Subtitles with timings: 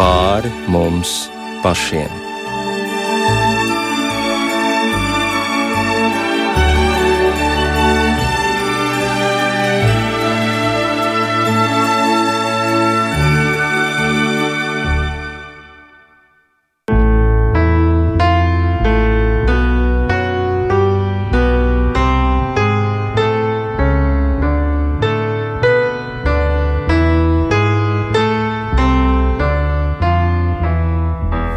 [0.00, 1.28] pāri mums
[1.62, 2.29] pašiem.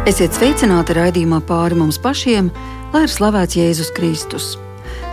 [0.04, 2.50] Esiet sveicināti raidījumā pāri mums pašiem,
[2.92, 4.50] lai ir slavēts Jēzus Kristus.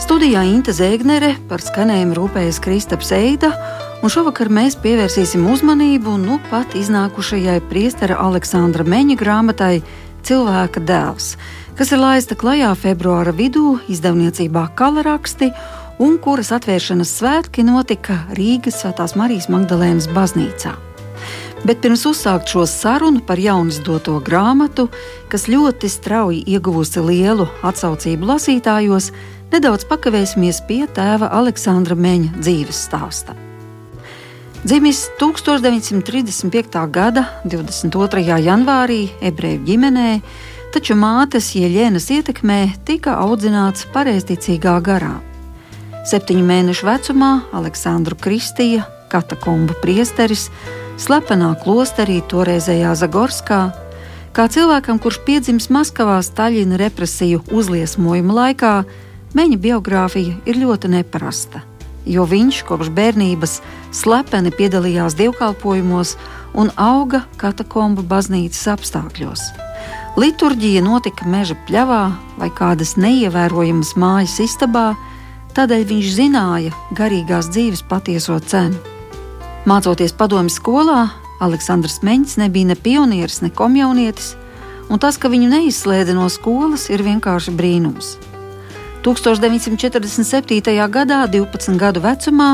[0.04, 3.54] Studijā Inte Zēgnere par skanējumu rūpējas Kristaps Eida,
[4.04, 9.80] un šovakar mēs pievērsīsim uzmanību nu pat iznākušajai priestera Aleksandra Meņa grāmatai
[10.27, 11.38] Cilvēka dēls,
[11.80, 15.54] kas ir laista klajā februāra vidū izdevniecībā Kalaraksti,
[16.04, 20.91] un kuras atvēršanas svētki notika Rīgas Svētās Marijas Magdalēnas baznīcā.
[21.62, 24.87] Bet pirms uzsākt šo sarunu par jaunizdoto grāmatu,
[25.29, 29.12] kas ļoti strauji ieguvusi lielu atsaucību lasītājos,
[29.54, 33.37] nedaudz pakavēsimies pie tēva Aleksandra Meņa dzīves stāsta.
[34.65, 36.82] Dzimis 1935.
[36.89, 38.26] gada 22.
[38.41, 40.09] janvārī ebreju ģimenē,
[40.73, 45.20] taču mātes Jeļienas ietekmē tika audzināts pareizticīgā garā.
[46.09, 50.48] Septiņu mēnešu vecumā Aleksandru Kristīja, katakombu priesteris,
[51.02, 53.62] slepenā klosterī toreizējā Zagorskā,
[54.35, 58.74] kā cilvēkam, kurš piedzimis Maskavā Staļina represiju uzliesmojuma laikā,
[59.34, 61.63] viņa biogrāfija ir ļoti neparasta,
[62.05, 63.57] jo viņš kopš bērnības
[63.96, 66.16] slepeni piedalījās dievkalpojumos
[66.53, 69.47] un auga katakombu baznīcas apstākļos.
[70.19, 72.03] Liturģija notika meža pļavā
[72.38, 74.91] vai kādas neievērojamas mājas istabā,
[75.56, 78.91] tādēļ viņš zināja garīgās dzīves patieso cenu.
[79.62, 84.31] Mācoties padomju skolā, Aleksandrs Meņķis nebija ne pionieris, ne komjaunietis,
[84.89, 88.16] un tas, ka viņu neizslēdza no skolas, ir vienkārši brīnums.
[89.05, 90.73] 1947.
[90.89, 92.50] gadā, 12 gadu vecumā,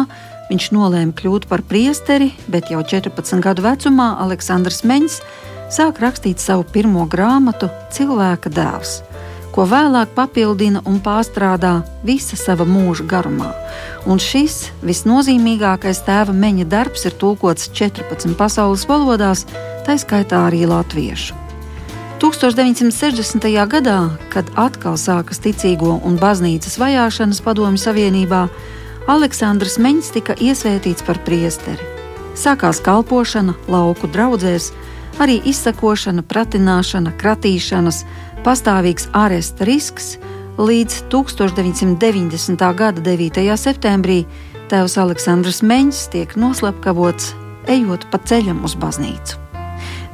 [0.51, 5.22] viņš nolēma kļūt par priesteri, bet jau 14 gadu vecumā Aleksandrs Meņķis
[5.72, 9.00] sāk rakstīt savu pirmo grāmatu Cilvēka dēls
[9.57, 13.50] ko vēlāk papildina un pārstrādā visa sava mūža garumā.
[14.06, 19.47] Un šis visnozīmīgākais tēva meņa darbs ir tulkots 14 pasaules valodās,
[19.88, 21.34] tā skaitā arī latviešu.
[22.22, 23.50] 1960.
[23.73, 23.97] gadā,
[24.29, 28.44] kad atkal sākas ticīgo un baznīcas vajāšanas padomju savienībā,
[29.09, 31.81] Aleksandrs Meņš tika iesvētīts par priesteri.
[32.38, 34.69] Sākās kalpošana lauku draugzēs,
[35.17, 38.03] arī izsakošana, pratināšana, kratīšanas,
[38.46, 40.16] pastāvīgs aresta risks,
[40.58, 42.68] līdz 1990.
[42.78, 43.42] gada 9.
[43.58, 44.24] septembrī
[44.72, 47.34] tēvs Aleksandrs Meņš tiek noslepkavots,
[47.72, 49.44] ejot pa ceļam uz baznīcu.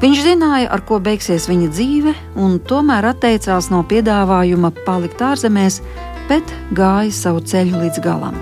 [0.04, 5.80] Viņš zināja, ar ko beigsies viņa dzīve, un tomēr atteicās no piedāvājuma palikt ārzemēs,
[6.28, 8.36] bet gāja savu ceļu līdz galam.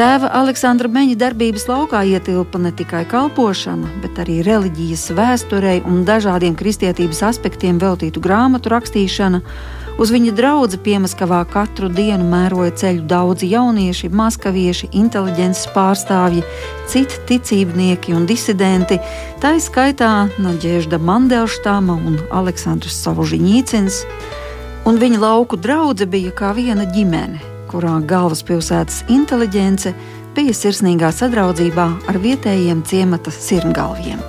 [0.00, 6.54] Tēva Aleksandra Meņa darbības laukā ietilpa ne tikai kalpošana, bet arī reliģijas vēsturei un dažādiem
[6.56, 9.42] kristietības aspektiem veltītu grāmatu rakstīšana.
[10.00, 16.46] Uz viņa draugu Piemaskavā katru dienu mēroja ceļu daudzi jaunieši, maskavieši, inteliģences pārstāvji,
[16.88, 18.96] citi ticībnieki un disidenti,
[19.44, 24.02] tā izskaitā Naģēžda Mandelštāma un Aleksandrs Savužiņīcins.
[24.88, 29.94] Un viņa lauku drauga bija kā viena ģimene kurā galvaspilsētas inteliģence
[30.36, 34.20] bija sirsnīgā sadraudzībā ar vietējiem ciemata sirmgalviem.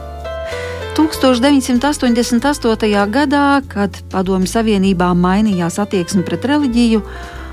[0.96, 3.06] 1988.
[3.09, 7.01] gadā, kad Padomju Savienībā mainījās attieksme pret reliģiju,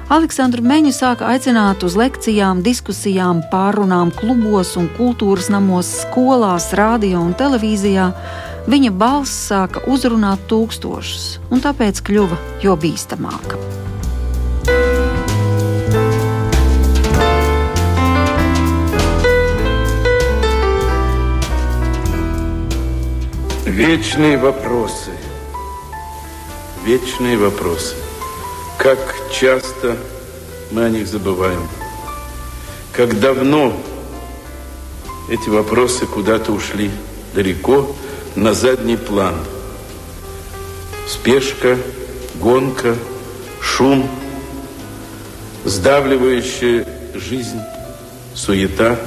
[0.08, 7.34] Aleksandru Meņu sāka aicināt uz lekcijām, diskusijām, pārunām klubos un kultūras namos, skolās, radio un
[7.36, 8.08] televīzijā.
[8.68, 13.87] Viņa balss sāka uzrunāt tūkstošus, un tāpēc kļuva jo bīstamāka.
[23.78, 25.12] Вечные вопросы.
[26.84, 27.94] Вечные вопросы.
[28.76, 28.98] Как
[29.32, 29.96] часто
[30.72, 31.62] мы о них забываем.
[32.92, 33.72] Как давно
[35.30, 36.90] эти вопросы куда-то ушли
[37.34, 37.94] далеко
[38.34, 39.36] на задний план.
[41.06, 41.78] Спешка,
[42.34, 42.96] гонка,
[43.62, 44.10] шум,
[45.64, 46.84] сдавливающая
[47.14, 47.60] жизнь,
[48.34, 48.98] суета,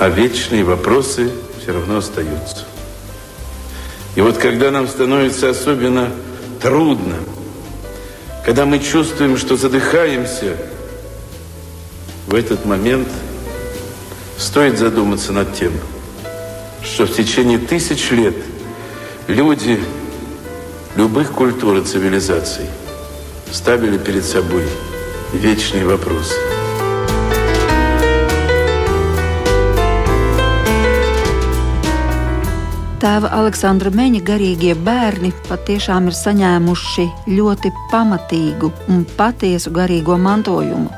[0.00, 1.30] а вечные вопросы
[1.60, 2.66] все равно остаются.
[4.14, 6.10] И вот когда нам становится особенно
[6.60, 7.16] трудно,
[8.44, 10.56] когда мы чувствуем, что задыхаемся,
[12.26, 13.08] в этот момент
[14.36, 15.72] стоит задуматься над тем,
[16.82, 18.34] что в течение тысяч лет
[19.28, 19.80] люди
[20.96, 22.66] любых культур и цивилизаций
[23.50, 24.64] ставили перед собой
[25.32, 26.51] вечные вопросы.
[33.02, 40.92] Tēva Aleksandra Meņa garīgie bērni patiešām ir saņēmuši ļoti pamatīgu un patiesu garīgo mantojumu.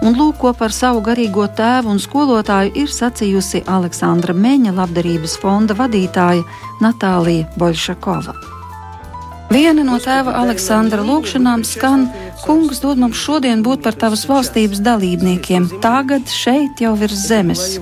[0.00, 5.76] Un lūk, ko par savu garīgo tēvu un skolotāju ir sacījusi Aleksandra Meņa labdarības fonda
[5.76, 6.46] vadītāja
[6.80, 8.38] Natālija Boļšakova.
[9.52, 12.08] Viena no tēva Aleksandra lūgšanām skan:
[12.40, 17.76] Kungs dod mums šodien būt par tavas valstības dalībniekiem, tagad šeit jau virs zemes.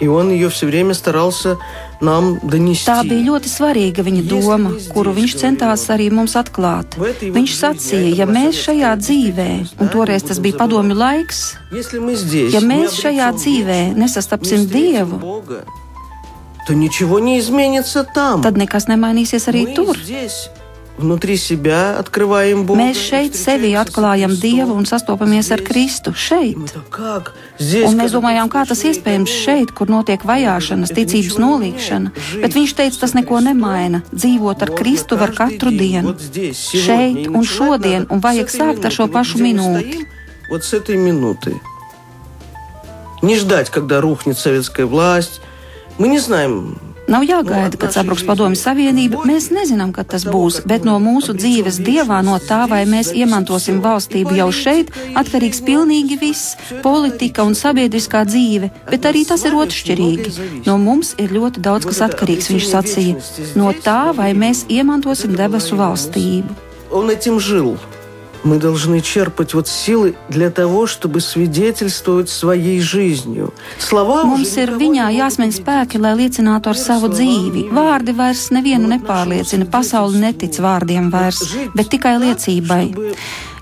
[0.00, 1.56] И он ее все время старался
[2.00, 2.90] нам донести.
[2.90, 6.98] Tā bija ļoti svarīga viņa doma, kuru viņš centās arī mums atklāt.
[6.98, 9.48] Viņš sacīja, ja mēs šajā dzīvē,
[9.78, 11.44] un toreiz tas bija padomju laiks,
[12.52, 15.22] ja mēs šajā dzīvē nesastapsim Dievu,
[18.42, 19.96] tad nekas nemainīsies arī tur.
[20.98, 26.12] Mēs šeit sevi atklājam Dievu un sastopamies ar Kristu.
[26.14, 26.54] Šeit.
[26.54, 32.14] Un mēs domājām, kā tas iespējams šeit, kur notiek vajāšanas, ticības nolīgšana.
[32.44, 34.04] Bet viņš teica, tas neko nemaina.
[34.14, 36.14] Dzīvot ar Kristu var katru dienu.
[36.54, 40.06] Šeit un šodien, un vajag sākt ar šo pašu minūti.
[40.48, 41.60] Вот с этой минуты.
[43.22, 45.40] Не ждать, когда рухнет советская власть.
[45.98, 46.78] Мы не знаем,
[47.09, 49.23] Nav jāgaida, kad sabruks padomju savienība.
[49.25, 53.79] Mēs nezinām, kad tas būs, bet no mūsu dzīves dievā, no tā, vai mēs iemantosim
[53.81, 56.53] valstību jau šeit, atkarīgs pilnīgi viss-
[56.85, 60.65] politika un sabiedriskā dzīve, bet arī tas ir otršķirīgi.
[60.67, 65.75] No mums ir ļoti daudz kas atkarīgs, viņš sacīja, no tā, vai mēs iemantosim debesu
[65.81, 66.53] valstību.
[66.93, 67.77] Un lecim žilu
[68.44, 73.54] Мы должны черпать вот силы для того, чтобы свидетельствовать своей жизнью.
[73.78, 77.70] Слова Mums ir viņā jāsmeņ spēki, lai liecinātu ar savu dzīvi.
[77.72, 81.40] Vārdi vairs nevienu nepārliecina, pasauli netic vārdiem vairs,
[81.72, 82.84] bet tikai liecībai.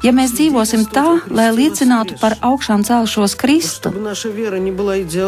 [0.02, 3.92] Ja mēs dzīvosim tā, lai liecinātu par augšām celšos Kristu,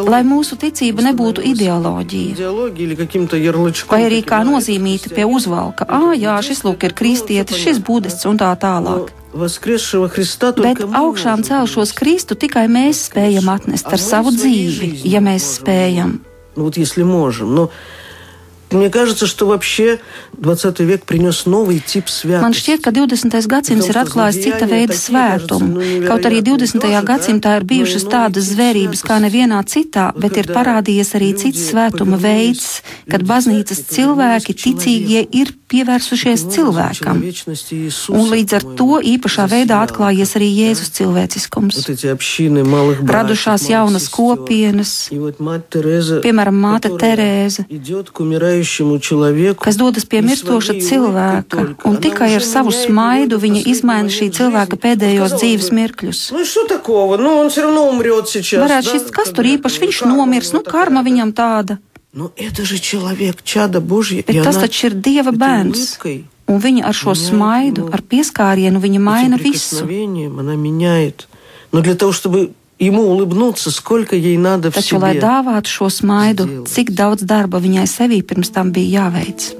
[0.09, 2.49] lai mūsu ticība nebūtu ideoloģija,
[3.93, 8.41] vai arī kā nozīmīta pie uzvalka, ah, jā, šis lūk ir kristietis, šis budists un
[8.41, 9.15] tā tālāk.
[9.35, 16.19] Bet augšām celšos Kristu tikai mēs spējam atnest ar savu dzīvi, ja mēs spējam.
[16.55, 17.55] Nu, вот если можем.
[17.55, 17.69] Но
[18.71, 19.99] Мне кажется, что вообще
[20.33, 22.43] 20 век принес новый тип святости.
[22.43, 23.31] Man šķiet, ka 20.
[23.47, 25.79] gadsimts ir atklājis cita veida svētumu.
[26.09, 26.81] Kaut arī 20.
[27.05, 32.81] gadsimtā ir bijušas tādas zvērības kā nevienā citā, bet ir parādījies arī cits svētuma veids,
[33.07, 37.22] kad baznīcas cilvēki, ticīgie, ir pievērsušies cilvēkam.
[38.10, 41.80] Un līdz ar to īpašā veidā atklājies arī Jēzus cilvēciskums.
[43.10, 47.66] Radušās jaunas kopienas, piemēram, māte Terēze
[49.60, 55.36] kas dodas pie mirstoša cilvēka, un tikai ar savu smaidu viņa izmaina šī cilvēka pēdējos
[55.36, 56.24] dzīves mirkļus.
[58.64, 61.78] Varētu šis, kas tur īpaši, viņš nomirs, nu karma viņam tāda.
[62.15, 62.31] Nu,
[62.79, 63.35] человек,
[63.81, 65.99] Божье, Bet tas taču ir Dieva bērns.
[66.47, 69.83] Un viņa ar šo smaidu, ar pieskārienu, viņa maina visu.
[71.71, 76.91] Но для того, чтобы ему улыбнуться, сколько ей надо Taču, lai dāvātu šo smaidu, cik
[76.95, 79.51] daudz darba viņai sevī pirms tam bija jāveic.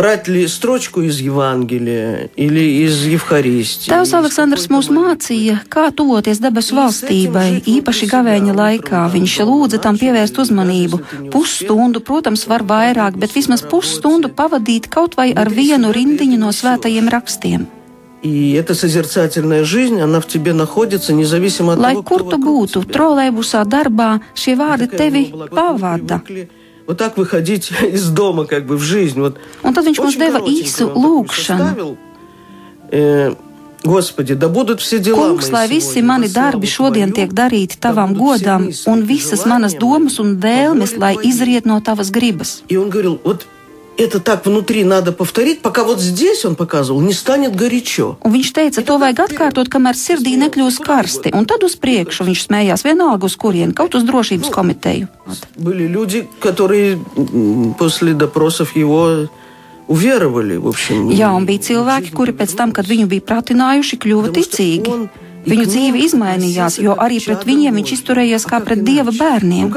[0.00, 3.90] брать ли строчку из Евангелия или из Евхаристии.
[3.90, 9.06] Tēvs Aleksandrs mūs mācīja, kā tuvoties debesu valstībai, īpaši gavēņa laikā.
[9.14, 11.00] Viņš lūdza tam pievērst uzmanību.
[11.32, 17.08] Pusstundu, protams, var vairāk, bet vismaz pusstundu pavadīt kaut vai ar vienu rindiņu no svētajiem
[17.08, 17.66] rakstiem.
[18.22, 22.82] И эта созерцательная жизнь, она в тебе находится независимо от Lai того, kur tu būtu,
[22.88, 26.22] trolēbusā, darbā, šie vārdi tevi pavada.
[26.86, 29.20] вот так выходить из дома как бы в жизнь.
[29.20, 31.96] Вот Un tad viņš mums deva īsu lūgšanu.
[33.84, 38.70] Господи, да будут все дела Kungs, lai visi mani darbi šodien tiek darīti tavam godam,
[38.86, 42.62] un visas manas domas un vēlmes, lai izriet no tavas gribas.
[42.68, 43.46] И он говорил, вот
[43.96, 48.18] это так внутри надо повторить, пока вот здесь он показывал, не станет горячо.
[48.20, 52.46] Un viņš teica, to vajag atkārtot, kamēr sirdī nekļūs karsti, un tad uz priekšu viņš
[52.48, 55.08] smējās vienalga uz kurieni, kaut uz drošības komiteju.
[55.56, 59.28] Были люди, которые м, после допросов его
[59.88, 61.10] уверовали, в общем.
[61.10, 65.08] Jā, un bija cilvēki, kuri pēc tam, kad viņu bija pratinājuši, kļuva ticīgi.
[65.41, 69.71] Viņu dzīve izmainījās, jo arī pret viņiem viņš izturējies kā pret dieva bērniem.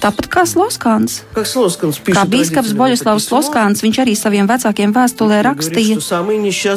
[0.00, 1.18] Tāpat kā Sloskans.
[1.36, 6.00] Kā biskups Boļuslavs Sloskans, viņš arī saviem vecākiem vēstulē rakstīja,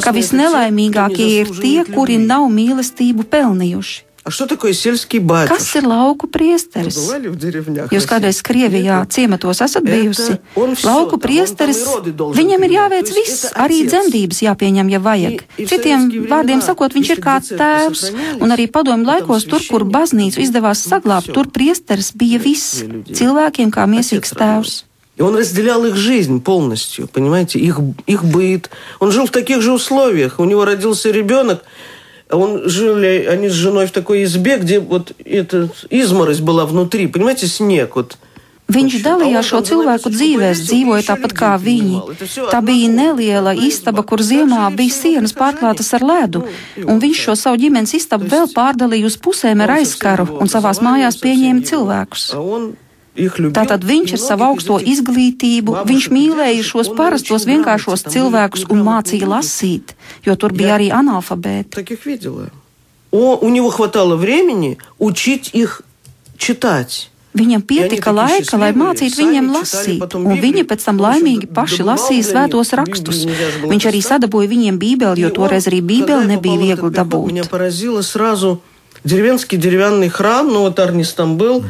[0.04, 4.09] ka visnelaimīgākie ir tie, kuri nav mīlestību pelnījuši.
[4.25, 5.77] А что такое сельский Kas батюшка?
[5.77, 6.97] ir lauku priesteris?
[6.97, 10.39] Buvali в деревнях Jūs kādreiz Krievijā ciematos esat bijusi?
[10.81, 11.85] Lauku priesteris,
[12.33, 15.45] viņam ir jāveic viss, arī dzemdības jāpieņem, ja vajag.
[15.61, 18.01] Citiem vārdiem sakot, viņš ir kā tēvs,
[18.41, 23.85] un arī padomju laikos, tur, kur baznīcu izdevās saglābt, tur priesteris bija viss, cilvēkiem kā
[23.85, 24.89] miesīgs tēvs.
[25.17, 28.69] И он разделял их жизнь полностью, понимаете, их, их быт.
[28.99, 30.39] Он жил в таких же условиях.
[30.39, 31.63] У него родился ребенок,
[32.31, 37.47] он жили, они с женой в такой избе, где вот эта изморозь была внутри, понимаете,
[37.47, 38.17] снег вот.
[38.65, 41.99] Viņš dalījās šo cilvēku dzīvēs, dzīvoja tāpat kā viņi.
[42.49, 46.41] Tā bija neliela istaba, kur ziemā bija sienas pārklātas ar ledu,
[46.81, 51.21] un viņš šo savu ģimenes istabu vēl pārdalīja uz pusēm ar aizskaru un savās mājās
[51.21, 52.25] pieņēma cilvēkus.
[53.15, 53.55] А он их любил.
[53.55, 59.95] Tātad viņš ar savu augsto izglītību, viņš mīlēja šos parastos vienkāršos cilvēkus un mācīja lasīt,
[60.25, 61.71] jo tur bija arī analfabēti.
[61.71, 62.51] Таких видела.
[63.11, 65.81] О, у него хватало времени учить их
[66.37, 67.09] читать.
[67.35, 72.71] Viņam pietika laika, lai mācītu viņiem lasīt, un viņi pēc tam laimīgi paši lasīja svētos
[72.71, 73.25] rakstus.
[73.67, 77.49] Viņš arī sadabūja viņiem bībeli, jo toreiz arī bībeli nebija viegli Меня dabūt.
[77.49, 78.61] поразило сразу
[79.03, 81.65] деревенский деревянный храм, ну вот Арнис там был,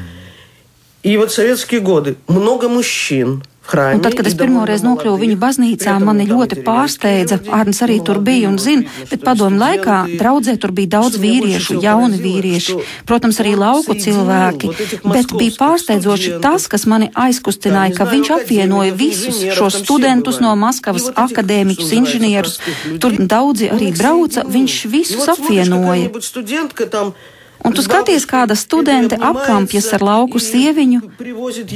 [1.06, 2.18] и вот советские годы.
[2.28, 3.98] Много мужчин в храме.
[3.98, 7.38] Un tad, kad es pirmoreiz nokļuvu viņu baznīcā, mani ļoti pārsteidza.
[7.54, 12.18] Arnis arī tur bija un zina, bet padomu laikā draudzē tur bija daudz vīriešu, jauni
[12.24, 14.72] vīrieši, protams, arī lauku cilvēki.
[15.06, 21.12] Bet bija pārsteidzoši tas, kas mani aizkustināja, ka viņš apvienoja visus šos studentus no Maskavas
[21.14, 22.58] akadēmiķus, inženierus.
[22.98, 26.10] Tur daudzi arī brauca, viņš visus apvienoja.
[27.66, 31.00] Un tu skaties, kāda studente apkampjas ar lauku sieviņu,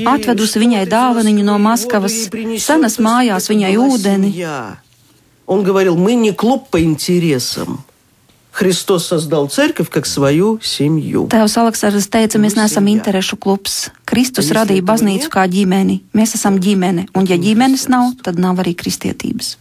[0.05, 2.29] atvedusi viņai dāvaniņu no Maskavas,
[2.61, 4.31] sanas mājās viņai ūdeni.
[5.49, 7.83] Он говорил, мы не клуб по интересам.
[8.51, 11.29] Христос создал церковь как свою семью.
[11.31, 13.89] Tēvs Aleksandrs teica, mēs neesam interešu klubs.
[14.05, 16.01] Kristus radīja baznīcu kā ģimeni.
[16.13, 19.57] Mēs esam ģimene, un ja ģimenes nav, tad nav arī kristietības.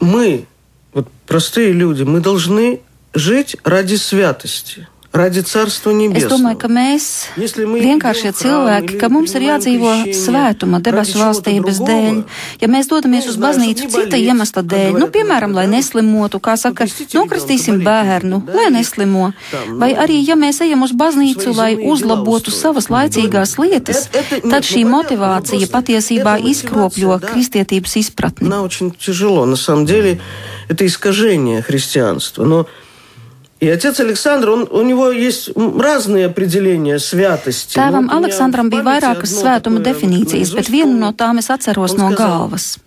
[0.00, 0.44] Мы,
[0.92, 2.80] вот простые люди, мы должны
[3.14, 4.88] жить ради святости.
[5.16, 6.38] Ради Царства Es Небесного.
[6.40, 12.22] domāju, ka mēs, vienkāršie cilvēki, ka mums ir jādzīvo svētuma debesu valstības dēļ.
[12.62, 17.84] Ja mēs dodamies uz baznīcu cita iemesla dēļ, nu, piemēram, lai neslimotu, kā saka, nokristīsim
[17.84, 19.34] bērnu, lai neslimo,
[19.76, 24.08] vai arī, ja mēs ejam uz baznīcu, lai uzlabotu savas laicīgās lietas,
[24.48, 28.48] tad šī motivācija patiesībā izkropļo kristietības izpratni.
[28.48, 29.44] Она очень тяжело.
[29.44, 30.20] На самом деле,
[30.68, 32.44] это искажение христианства.
[32.44, 32.66] Но
[33.60, 37.78] и отец Александр, он, у него есть м, разные определения святости.
[37.78, 40.66] Tēvam Ну, вот у меня Aleksandram в bija памяти vairākas одно svētuma такое definīcijas, bet
[40.66, 41.16] наизусть vienu no помню.
[41.16, 42.78] tām es atceros Он no сказал, galvas.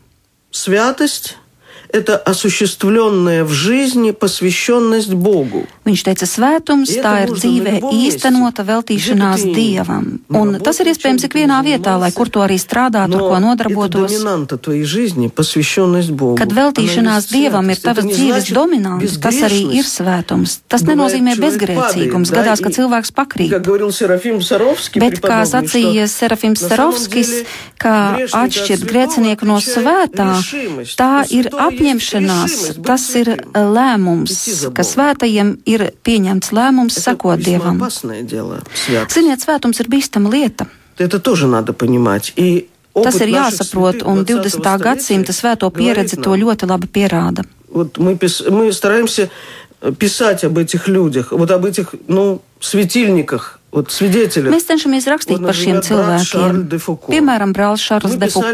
[0.51, 1.38] Святость –
[1.91, 5.65] это осуществленная в жизни посвященность Богу.
[5.85, 10.19] Viņš teica, svētums tā ir dzīvē īstenota veltīšanās dievam.
[10.29, 14.09] Un tas ir iespējams ikvienā vietā, lai kur to arī strādātu, ar ko это nodarbotos.
[14.09, 16.37] доминанта твоей жизни, посвященность Богу.
[16.37, 17.85] Kad Она veltīšanās есть dievam ir святость.
[17.85, 19.95] Это tavas не dzīves значит dominants, tas arī ir безгрешность.
[20.01, 20.49] svētums.
[20.67, 22.29] Tas Bывает, nenozīmē человек bezgrēcīgums.
[22.29, 23.49] падает, да, Gadās, ka и- cilvēks pakrīt.
[23.49, 27.45] Как говорил Серафим Саровский, Bet, kā преподобный, sacīja что Serafims на самом Starovskis, деле
[27.79, 30.97] kā грешника от atšķirt святого grēcinieku no отличает svētā, решимость.
[30.99, 33.73] tā У ir святого есть apņemšanās, решимость быть tas ir святым.
[33.75, 34.91] lēmums, Идти за ka Богом.
[34.93, 37.77] svētajiem ir pieņemts lēmums Это sekot весьма Dievam.
[37.77, 39.15] опасное дело, святость.
[39.17, 40.67] Ziniet, svētums ir bīstama lieta.
[40.97, 42.33] Это тоже надо понимать.
[42.35, 44.81] И Tas опыт ir наших jāsaprot, святых un 20 20.
[44.81, 47.45] gadsimta svēto pieredze говорит to нам, ļoti labi pierāda.
[47.69, 49.29] Вот мы, пис- мы стараемся
[49.81, 53.58] э, писать об этих людях, вот об этих, ну, светильниках,
[54.50, 56.68] Мы cenšamies rakstīt par šiem cilvēkiem.
[57.14, 58.48] Piemēram, brālis Šārls de Fuko.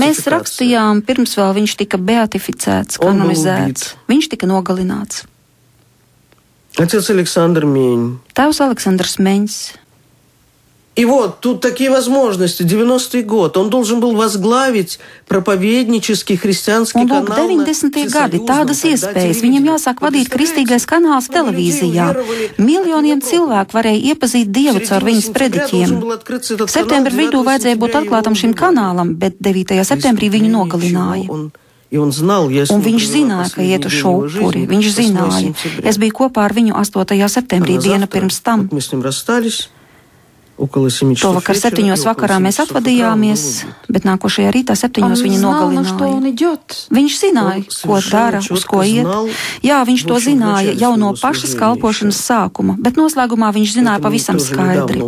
[0.00, 3.94] Mēs rakstījām pirms vēl viņš tika beatificēts, kanonizēts.
[4.08, 5.24] Viņš tika nogalināts.
[8.36, 9.56] Tēvs Aleksandrs Meņš.
[10.95, 12.63] И вот тут такие возможности.
[12.63, 13.55] 90-й год.
[13.55, 17.47] Он должен был возглавить проповеднический христианский Un lūk, канал.
[17.47, 18.11] 90.
[18.11, 19.39] gadi, tādas iespējas.
[19.39, 22.11] Viņam jāsāk vadīt kristīgais kanāls televīzijā.
[22.59, 25.89] Miljoniem cilvēku varēja iepazīt Dievu caur viņas prediķiem.
[26.67, 29.79] Septembra vidū vajadzēja būt atklātam šim kanālam, bet 9.
[29.87, 31.25] septembrī viņu nogalināja.
[31.31, 34.67] Un viņš zināja, ka iet uz šo upuri.
[34.67, 35.55] Viņš zināja.
[35.87, 37.27] Es biju kopā ar viņu 8.
[37.31, 38.67] septembrī, dienu pirms tam.
[40.61, 43.43] To vakar septiņos vakarā mēs atvadījāmies,
[43.89, 46.51] bet nākošajā rītā septiņos viņu nogalināja.
[46.93, 49.09] Viņš zināja, ko dara, uz ko iet.
[49.65, 55.01] Jā, viņš to zināja jau no pašas kalpošanas sākuma, bet noslēgumā viņš zināja pavisam skaidri.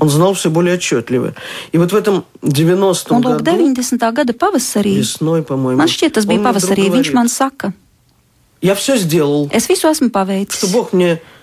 [0.00, 1.34] Он знал все более отчетливо.
[1.72, 3.44] И вот в этом 90-м году...
[3.44, 3.98] 90.
[4.12, 7.74] gada pavasarī, весной, по-моему, man šķiet, tas bija pavasarī, viņš man saka.
[8.62, 9.50] Я все сделал.
[9.52, 10.56] Es visu esmu paveicis.
[10.56, 11.33] Что Бог мне dal, ja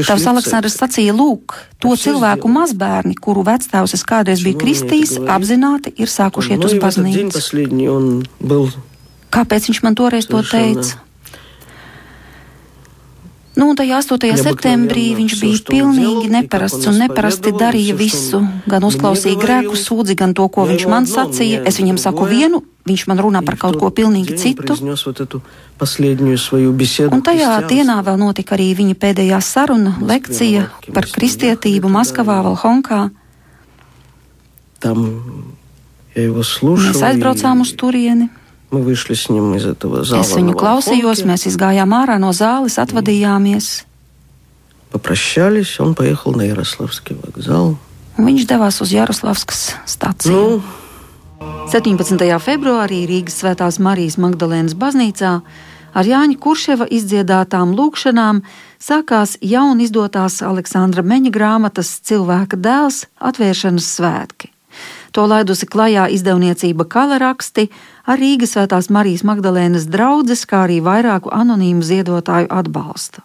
[0.10, 6.10] Tavs Aleksandrs sacīja, lūk, to cilvēku mazbērni, kuru vecstāvs es kādreiz biju kristījis, apzināti ir
[6.10, 7.38] sākuši iet uz baznīcu.
[9.30, 10.98] Kāpēc viņš man toreiz to teica?
[13.55, 14.19] Nu, un tajā 8.
[14.35, 18.41] septembrī viņš bija pilnīgi neparasts un neparasti darīja visu.
[18.67, 21.63] Gan uzklausīja grēku sūdzi, gan to, ko viņš man sacīja.
[21.63, 24.75] Es viņam saku vienu, viņš man runā par kaut ko pilnīgi citu.
[27.15, 33.05] Un tajā dienā vēl notika arī viņa pēdējā saruna, lekcija par kristietību Maskavā, Valhonkā.
[36.15, 38.29] Mēs aizbraucām uz turieni.
[38.74, 43.86] Es viņu klausījos, mēs izgājām ārā no zāles, atvadījāmies.
[44.92, 47.78] Попрощались, он поехал на Ярославский вокзал.
[48.18, 50.34] Un viņš devās uz Jaroslavskas stāciju.
[50.34, 50.62] Nu,
[51.70, 52.18] 17.
[52.42, 55.34] februārī Rīgas Svētās Marijas Magdalēnas baznīcā
[55.94, 58.42] ar Jāņa Kurševa izdziedātām lūkšanām
[58.82, 64.50] sākās jaun izdotās Aleksandra Meņa grāmatas Cilvēka dēls atvēršanas svētki.
[65.14, 67.70] To laidusi klajā izdevniecība Kalaraksti
[68.07, 73.25] ar Rīgas Svētās Marijas Magdalēnas draudzes, kā arī vairāku anonīmu ziedotāju atbalstu.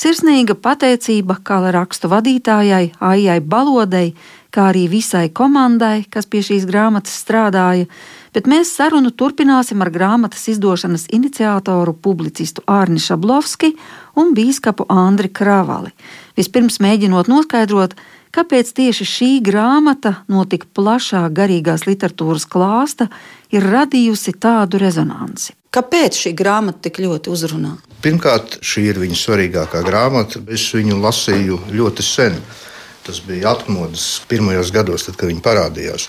[0.00, 4.14] Sirsnīga pateicība Kalarakstu vadītājai Aijai Balodei,
[4.50, 7.86] kā arī visai komandai, kas pie šīs grāmatas strādāja,
[8.34, 13.74] bet mēs sarunu turpināsim ar grāmatas izdošanas iniciatoru publicistu Ārni Šablovski
[14.16, 15.92] un bīskapu Andri Kravali.
[16.40, 17.94] Vispirms mēģinot noskaidrot,
[18.30, 23.08] Kāpēc tieši šī grāmata no tik plašā garīgās literatūras klāsta
[23.50, 25.56] ir radījusi tādu rezonanci?
[25.74, 27.72] Kāpēc šī grāmata tik ļoti uzrunā?
[28.04, 30.44] Pirmkārt, šī ir viņa svarīgākā grāmata.
[30.50, 32.38] Es viņu lasīju ļoti sen.
[33.06, 36.06] Tas bija atmodas pirmajos gados, tad, kad viņa parādījās.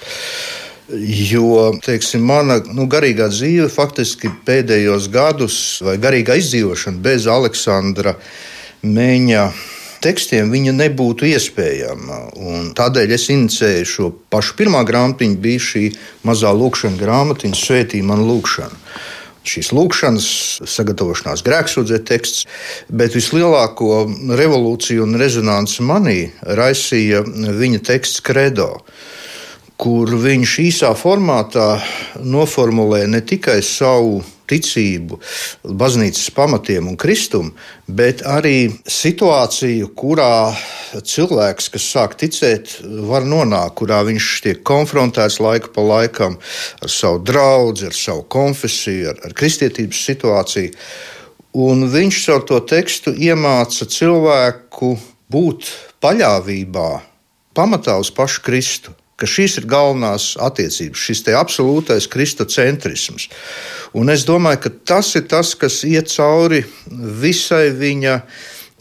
[1.34, 8.18] Jo teiksim, mana nu, garīgā dzīve faktiski pēdējos gadus, vai garīgā izdzīvošana bez Aleksandra
[8.82, 9.46] Meņa
[10.04, 12.20] tekstiem viņa nebūtu iespējama.
[12.42, 15.88] Un tādēļ es inicēju šo pašu pirmā grāmatiņu, bija šī
[16.28, 18.78] mazā lūkšana grāmatiņa, Svētī man lūkšana.
[19.42, 20.26] Šīs lūkšanas,
[20.70, 22.44] sagatavošanās grēksūdzē teksts,
[22.94, 24.04] bet vislielāko
[24.38, 28.76] revolūciju un rezonanci manī raisīja viņa teksts Credo
[29.82, 31.80] kur viņš īsā formātā
[32.22, 34.20] noformulē ne tikai savu
[34.52, 35.20] ticību,
[35.82, 37.54] baznīcas pamatiem un kristumu,
[37.88, 40.52] bet arī situāciju, kurā
[41.00, 46.38] cilvēks, kas sāk ticēt, var nonākt, kurā viņš tiek konfrontēts laiku pa laikam
[46.82, 50.76] ar savu draugu, ar savu konfesiju, ar, ar kristietības situāciju.
[51.62, 54.94] Un viņš caur to tekstu iemāca cilvēku
[55.32, 55.68] būt
[56.04, 56.90] paļāvībā,
[57.56, 63.28] pamatā uz pašu Kristu ka šīs ir galvenās attiecības, šis absolūtais kristocentrisms.
[63.98, 66.64] Un es domāju, ka tas ir tas, kas iet cauri
[67.22, 68.22] visai viņa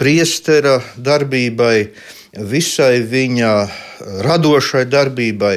[0.01, 1.91] priestera darbībai,
[2.49, 3.53] visai viņa
[4.25, 5.57] radošai darbībai.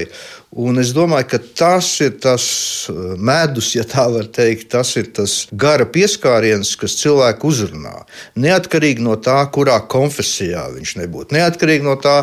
[0.53, 2.43] Un es domāju, ka tas ir tas
[2.91, 8.03] uh, medus, ja tā var teikt, tas ir tas gara pieskāriens, kas cilvēku uzrunā.
[8.37, 12.19] Neatkarīgi no tā, kurā konfesijā viņš nebūtu, neatkarīgi no tā,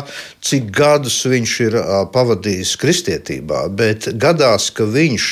[0.47, 5.27] cik gadus viņš ir uh, pavadījis kristietībā, bet gadās, ka viņš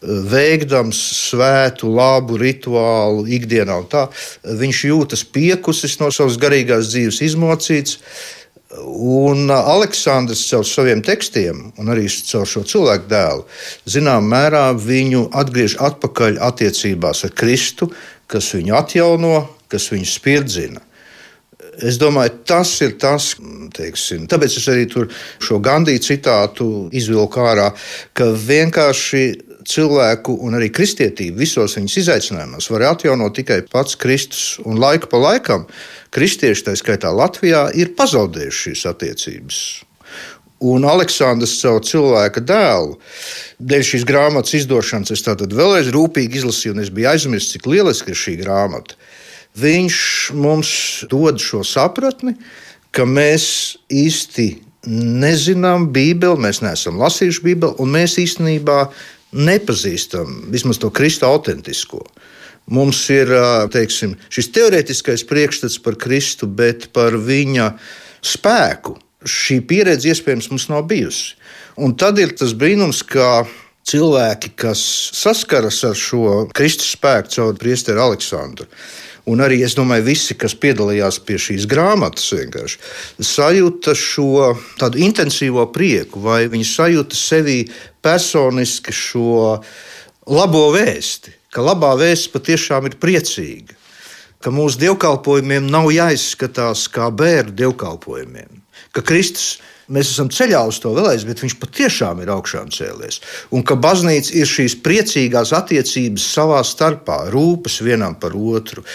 [0.00, 4.06] veikdams svētu, labu rituālu ikdienā, tā,
[4.44, 7.98] viņš jūtas piekusis no savas garīgās dzīves, izmocīts.
[8.78, 13.42] Un Aleksandrs caur saviem tekstiem, un arī caur šo cilvēku dēlu,
[13.90, 17.90] zināmā mērā viņu atgriež atpakaļ attiecībās ar Kristu,
[18.30, 19.34] kas viņu atjauno,
[19.70, 20.84] kas viņu spirdzina.
[21.82, 23.32] Es domāju, tas ir tas,
[23.74, 25.08] teiksim, tāpēc es arī tur
[25.42, 27.70] šo Gandiju citātu izvilku ārā,
[28.14, 29.24] ka vienkārši
[29.68, 34.58] cilvēku un arī kristietību visos viņas izaicinājumos var atjaunot tikai pats Kristus.
[34.64, 35.66] Un laiku pa laikam
[36.14, 39.60] kristieši, tā skaitā Latvijā, ir pazaudējuši šīs attiecības.
[40.60, 42.98] Un Aleksandrs savu cilvēka dēlu,
[43.64, 48.12] dēļ šīs grāmatas izdošanas, es tātad vēlreiz rūpīgi izlasīju, un es biju aizmirsis, cik lieliski
[48.12, 48.98] ir šī grāmata.
[49.60, 50.00] Viņš
[50.36, 50.72] mums
[51.10, 52.36] dod šo sapratni,
[52.92, 53.46] ka mēs
[53.88, 54.50] īsti
[54.90, 58.82] nezinām Bībeli, mēs neesam lasījuši Bībeli, un mēs īstenībā
[59.32, 62.04] nepazīstam vismaz to Kristu autentisko.
[62.70, 63.30] Mums ir
[63.72, 67.72] teiksim, šis teorētiskais priekšstats par Kristu, bet par viņa
[68.22, 71.34] spēku šī pieredze iespējams mums nav bijusi.
[71.80, 73.44] Un tad ir tas brīnums, ka
[73.90, 74.80] cilvēki, kas
[75.16, 78.68] saskaras ar šo Kristus spēku caur priesteri Aleksandru,
[79.28, 82.78] un arī es domāju, visi, kas piedalījās pie šīs grāmatas, vienkārši
[83.26, 87.58] sajūta šo tādu intensīvo prieku, vai viņi sajūta sevī
[88.04, 89.58] personiski šo
[90.30, 93.76] labo vēsti, ka labā vēsts patiešām ir priecīga,
[94.40, 98.60] ka mūsu dievkalpojumiem nav jāizskatās kā bērnu dievkalpojumiem
[98.92, 99.58] ka Kristus
[99.92, 103.20] mēs esam ceļā uz to vēlreiz, bet viņš patiešām ir augšām cēlies.
[103.54, 108.86] Un ka baznīca ir šīs priecīgās attiecības savā starpā, rūpes vienam par otru,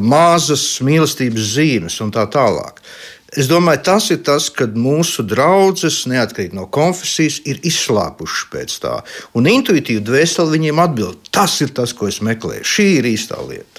[0.00, 2.82] mazas mīlestības zīmes un tā tālāk.
[3.36, 8.94] Es domāju, tas ir tas, kad mūsu draugs, neatkarīgi no konfesijas, ir izslāpušas pēc tā.
[9.36, 12.64] Un intuitīvi dvēseli viņiem atbild, tas ir tas, ko es meklēju.
[12.64, 13.77] Šī ir īstā lieta.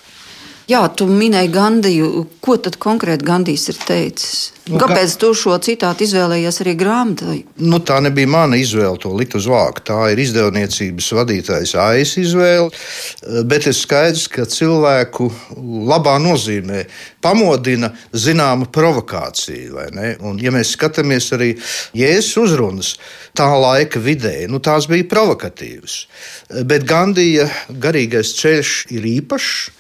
[0.70, 2.08] Jā, tu minēji Gandiju.
[2.46, 4.34] Ko tad konkrēti Gandijs ir teicis?
[4.70, 7.34] Nu, Kāpēc tu šo citātu izvēlējies arī grāmatā?
[7.66, 9.82] Nu, tā nebija mana izvēle to likt uz vāka.
[9.88, 12.70] Tā ir izdevniecības vadītājs AIS izvēle.
[13.50, 15.32] Bet ir skaidrs, ka cilvēku
[15.90, 16.84] labā nozīmē
[17.26, 19.88] pamodina zināma provokācija.
[20.22, 21.50] Un, ja mēs skatāmies arī
[21.98, 22.94] Jēzus uzrunas
[23.34, 25.98] tā laika vidē, nu, tās bija provokatīvas.
[26.70, 29.79] Bet Gandija garīgais ceļš ir īpašs.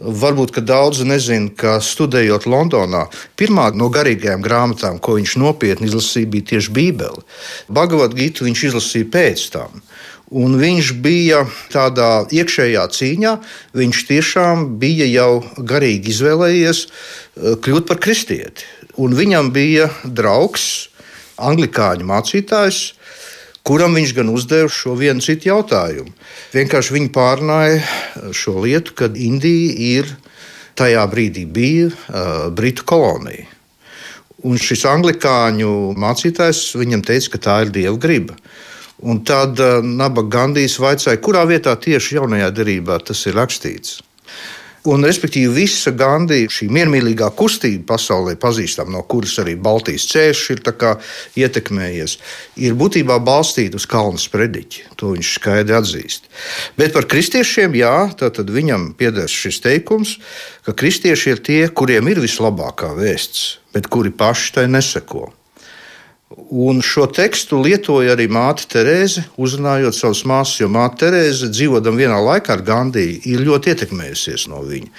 [0.00, 3.04] Varbūt daudzi nezina, ka studējot Londonā,
[3.36, 7.20] pirmā no garīgajām grāmatām, ko viņš nopietni izlasīja, bija tieši Bībele.
[7.68, 9.82] Bhagavad Gita viņš izlasīja pēc tam.
[10.30, 13.32] Un viņš bija tādā iekšējā cīņā,
[13.76, 18.64] viņš tiešām bija jau garīgi izvēlējies eh, kļūt par kristieti.
[18.96, 20.88] Un viņam bija draugs,
[21.40, 22.80] anglikāņu mācītājs,
[23.66, 26.12] kuram viņš gan uzdeva šo vienu citu jautājumu.
[26.54, 30.10] Vienkārši viņi pārnāja šo lietu, kad Indija ir
[30.78, 33.46] tajā brīdī bija uh, Britu kolonija.
[34.48, 35.70] Un šis anglikāņu
[36.00, 38.38] mācītājs viņam teica, ka tā ir dieva griba.
[39.00, 43.98] Un tad uh, Nabaga Gandijs vaicāja, kurā vietā tieši jaunajā derībā tas ir rakstīts.
[44.88, 50.62] Un, respektīvi, visa Gandija, šī miermīlīgā kustība pasaulē, pazīstama, no kuras arī Baltijas ceļš ir
[51.42, 52.14] ietekmējies,
[52.64, 54.86] ir būtībā balstīta uz kalnu sprediķi.
[54.96, 56.30] To viņš skaidri atzīst.
[56.80, 60.16] Bet par kristiešiem, jā, tad viņam pieder šis teikums,
[60.64, 65.28] ka kristieši ir tie, kuriem ir vislabākā vēsts, bet kuri paši tai neseko.
[66.30, 72.20] Un šo tekstu lietoja arī māte Terēze, uzrunājot savus māsas, jo māte Terēze, dzīvodam vienā
[72.22, 74.92] laikā ar Gandiju, ir ļoti ietekmējusies no viņa.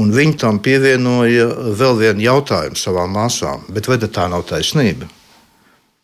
[0.00, 5.10] Un viņa tam pievienoja vēl vienu jautājumu savām māsām, bet vai tā nav taisnība?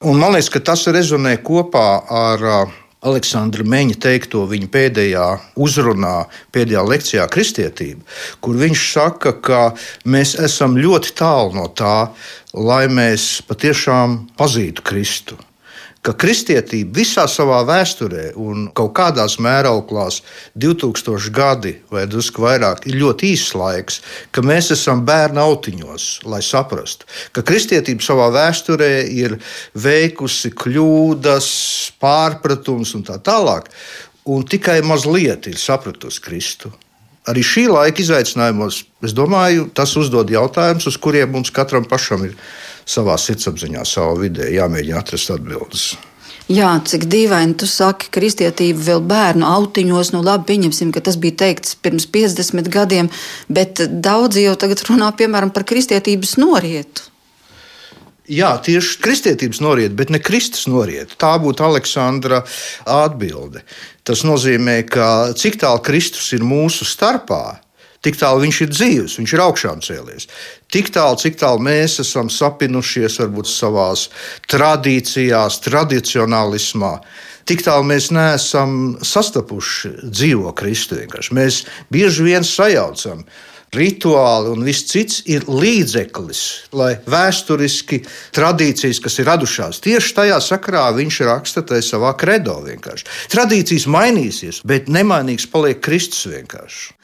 [0.04, 2.44] Un man liekas, ka tas rezonē kopā ar
[3.06, 5.26] Aleksandra Meņa teikto viņa pēdējā
[5.62, 8.02] uzrunā, pēdējā lekcijā Kristietība,
[8.42, 9.60] kur viņš saka, ka
[10.02, 12.10] mēs esam ļoti tālu no tā,
[12.58, 15.38] lai mēs patiešām pazītu Kristu
[16.06, 20.20] ka kristietība visā savā vēsturē un kaut kādās mērauklās
[20.56, 26.40] 2000 gadi vai drusku vairāk ir ļoti īss laiks, ka mēs esam bērnu autiņos, lai
[26.44, 29.38] saprastu, ka kristietība savā vēsturē ir
[29.74, 31.48] veikusi kļūdas,
[32.00, 33.70] pārpratums un tā tālāk,
[34.28, 36.72] un tikai mazliet ir sapratusi Kristu.
[37.28, 42.36] Arī šī laika izaicinājumos, es domāju, tas uzdod jautājumus, uz kuriem mums katram pašam ir
[42.88, 45.90] savā sirdsapziņā, savā vidē jāmēģina atrast atbildes.
[46.48, 50.14] Jā, cik dīvaini tu saki, kristietība vēl bērnu autiņos.
[50.14, 53.10] Nu, labi, pieņemsim, ka tas bija teikts pirms 50 gadiem,
[53.52, 57.04] bet daudzi jau tagad runā piemēram par kristietības norietu.
[58.28, 61.14] Jā, tieši kristietības noriet, bet ne Kristus noriet.
[61.20, 62.42] Tā būtu Aleksandra
[62.84, 63.62] atbilde.
[64.04, 67.58] Tas nozīmē, ka cik tālu Kristus ir mūsu starpā,
[68.04, 70.28] tik tālu viņš ir dzīves, viņš ir augšām cēlies.
[70.72, 73.90] Tik tālu, cik tālu mēs esam sapinušies, varbūt savā
[74.50, 76.94] tradīcijās, tradicionālismā,
[77.48, 81.00] tik tālu mēs neesam sastapuši dzīvo Kristu.
[81.00, 81.36] Vienkārši.
[81.38, 83.24] Mēs bieži vien sajaucam
[83.74, 86.42] rituāli un viss cits ir līdzeklis,
[86.76, 88.00] lai vēsturiski
[88.36, 93.08] tradīcijas, kas ir radušās tieši tajā sakrā, viņš raksta tajā savā kredo vienkārši.
[93.32, 96.94] Tradīcijas mainīsies, bet nemainīgs paliek Kristus vienkārši.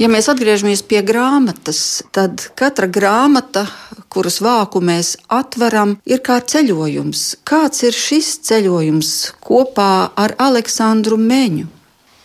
[0.00, 3.66] Ja mēs atgriežamies pie grāmatas, tad katra grāmata,
[4.08, 7.24] kuras vāku mēs atveram, ir kā ceļojums.
[7.44, 9.10] Kāds ir šis ceļojums
[9.44, 11.66] kopā ar Aleksandru Meņu?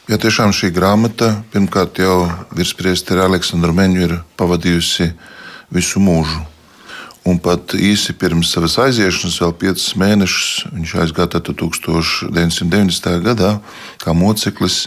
[0.07, 5.09] Jo tiešām šī grāmata, pirmkārt, jau virspriesteri Aleksandra Meņu ir pavadījusi
[5.75, 6.45] visu mūžu.
[7.27, 13.19] Un pat īsi pirms savas aiziešanas, vēl piecus mēnešus, viņš aizgāja 1990.
[13.27, 13.57] gadā
[13.99, 14.85] kā moceklis.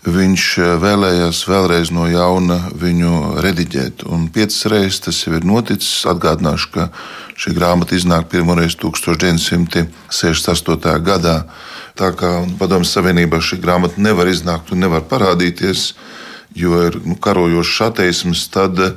[0.00, 4.08] Viņš vēlējās vēlreiz no jauna viņu rediģēt.
[4.08, 6.08] Un piecas reizes tas jau ir noticis.
[6.08, 6.88] Atgādināšu, ka
[7.36, 11.04] šī grāmata iznāk pirmoreiz 1968.
[11.04, 11.44] gadā
[12.00, 15.90] Tā kā Padomju Savienībā šī grāmata nevar iznākt un nevar parādīties,
[16.56, 18.94] jo ir nu, karojošs ateisms, tad eh,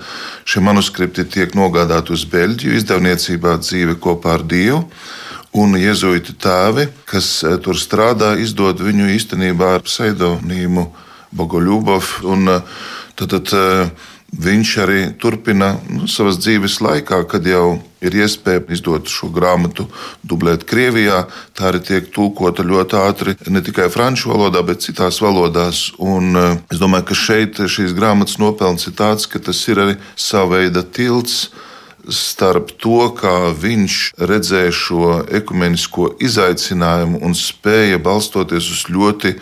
[0.47, 4.85] šie manuskripti tiek nogādāti uz Beļģiju izdevniecībā dzīve kopā ar Dievu.
[5.53, 10.87] Un jēzuīti tēvi, kas eh, tur strādā, izdod viņu īstenībā ar pseidonīmu
[11.37, 12.07] Bogoļubov.
[12.25, 12.79] Eh,
[13.19, 13.51] tad, tad
[14.33, 19.85] viņš arī turpina nu, savas dzīves laikā, kad jau ir iespēja izdot šo grāmatu,
[20.25, 21.27] dublēt Krievijā.
[21.53, 25.91] Tā arī tiek tulkota ļoti ātri ne tikai franču valodā, bet citās valodās.
[26.01, 26.33] Un
[26.65, 30.81] es domāju, ka šeit šīs grāmatas nopelns ir tāds, ka tas ir arī sava veida
[30.81, 31.51] tilts
[32.11, 39.37] starp to, kā viņš redzēja šo ekumenisko izaicinājumu un spēja balstoties uz ļoti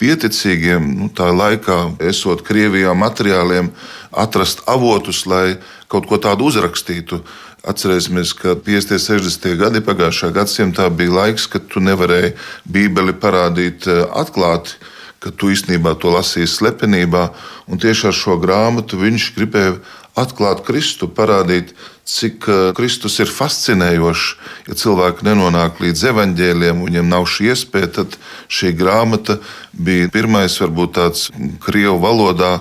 [0.00, 3.70] pieticīgiem, nu, tā laikā, esot Krievijā materiāliem,
[4.12, 5.56] atrast avotus, lai
[5.92, 7.22] kaut ko tādu uzrakstītu.
[7.66, 8.94] Atcerēsimies, ka 50.
[8.94, 9.56] un 60.
[9.58, 14.76] gadi pagājušā gadsimtā bija laiks, kad tu nevarēji Bībeli parādīt eh, atklāti,
[15.18, 17.30] ka tu īstenībā to lasīji slepenībā.
[17.66, 19.78] Tieši ar šo grāmatu viņš gribēja
[20.16, 21.74] atklāt Kristu, parādīt,
[22.06, 24.26] cik eh, Kristus ir fascinējošs.
[24.70, 29.40] Ja cilvēki nenonāk līdz evaņģēliem, viņiem nav šī iespēja, tad šī grāmata
[29.72, 31.28] bija pirmais, varbūt tāds
[31.64, 32.58] krievu valodā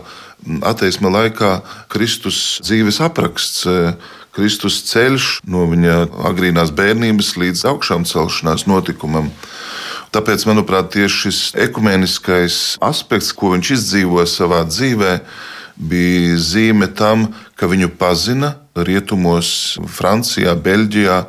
[0.65, 1.57] ateisma laikā
[1.89, 3.65] Kristus dzīves apraksts.
[3.65, 3.95] E,
[4.35, 5.93] Kristus ceļš no viņa
[6.27, 9.29] agrīnās bērnības līdz augšām celšanās notikumam.
[10.11, 15.13] Tāpēc, manuprāt, tieši šis ekumeniskais aspekts, ko viņš izdzīvoja savā dzīvē,
[15.75, 21.19] bija zīme tam, ka viņu pazina rietumos, Francijā, Beļģijā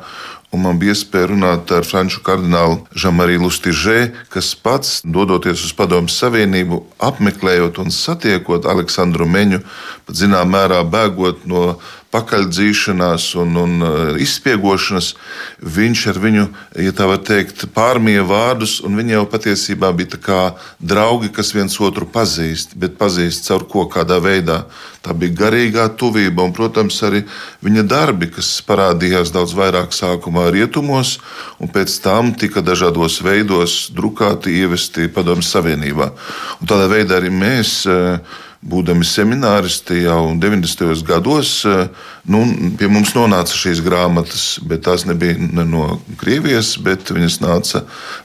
[0.55, 3.97] Un man bija iespēja runāt ar franču kardinālu Žamariju Lustižē,
[4.31, 9.59] kas pats, dodoties uz Padomju Savienību, apmeklējot un satiekot Aleksandru Meņu,
[10.07, 11.65] pat zināmā mērā bēgot no
[12.13, 15.11] pakaļdzīšanās un, un uh, izspiegošanas,
[15.59, 16.45] viņš ar viņu,
[16.85, 20.41] ja tā var teikt, pārmīja vārdus, un viņi jau patiesībā bija kā
[20.79, 24.63] draugi, kas viens otru pazīst, bet pazīst caur ko kādā veidā.
[25.03, 27.23] Tā bija garīgā tuvība, un, protams, arī
[27.63, 31.17] viņa darbi, kas parādījās daudz vairāk sākumā rietumos,
[31.63, 36.11] un pēc tam tika dažādos veidos drukāti, ievesti Padomju Savienībā.
[36.59, 38.19] Un tādā veidā arī mēs uh,
[38.65, 41.03] būdami semināristi jau 90.
[41.05, 41.87] gados, eh,
[42.25, 42.43] nu,
[42.77, 47.83] pie mums nonāca šīs grāmatas, bet tās nebija ne no Krievijas, bet viņas nāca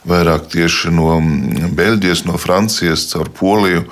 [0.09, 3.85] vairāk tieši no mm, Beļģijas, no Francijas, caur Poliju.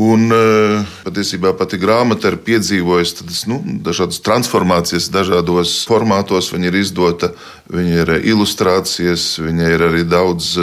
[0.00, 6.50] Un eh, patiesībā pati grāmata ir piedzīvojusi tādas, nu, dažādas transformācijas, dažādos formātos.
[6.54, 7.30] Viņa ir izdota,
[7.70, 10.56] viņa ir ilustrācijas, viņa ir arī daudz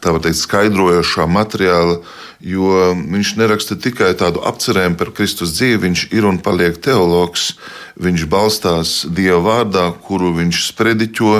[0.00, 2.00] tā teikt, skaidrojošā materiāla
[2.40, 7.54] jo viņš neraksta tikai tādu apcerējumu par Kristus dzīvi, viņš ir un paliek teologs.
[8.00, 11.34] Viņš balstās Dieva vārdā, kuru viņš sprediķo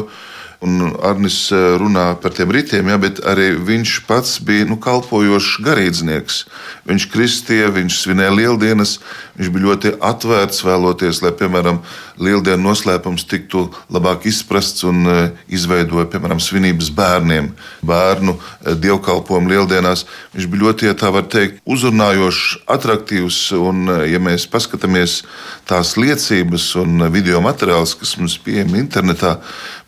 [0.61, 5.63] Un Arnis eh, runā par tiem ritiem, ja, bet arī viņš pats bija nu, kalpojošs
[5.65, 6.43] garīdznieks.
[6.85, 8.99] Viņš kristīja, viņš svinēja lieldienas,
[9.39, 11.81] viņš bija ļoti atvērts, vēloties, lai, piemēram,
[12.21, 17.49] lieldienu noslēpums tiktu labāk izprasts un eh, izveidoja, piemēram, svinības bērniem,
[17.81, 20.05] bērnu eh, dievkalpojumu lieldienās.
[20.37, 23.41] Viņš bija ļoti, ja tā var teikt, uzrunājošs, attraktīvs.
[23.57, 25.23] Un, ja mēs paskatāmies
[25.65, 29.39] tās liecības un video materiālus, kas mums pieejami internetā,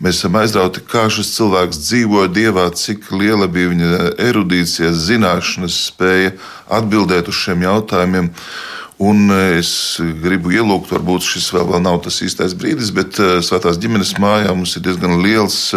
[0.03, 6.35] mēs esam aizrauti kā šis cilvēks dzīvoja dievā, cik liela bija viņa erudīcija, zināšanas, spēja
[6.73, 8.33] atbildēt uz šiem jautājumiem.
[9.03, 14.53] Un es gribu ielūgt, varbūt šis vēl nav tas īstais brīdis, bet Svētās ģimenes mājā
[14.55, 15.73] mums ir diezgan liels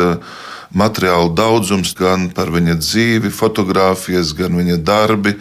[0.75, 5.35] materiālu daudzums gan par viņa dzīvi, fotografijas, gan viņa darbi,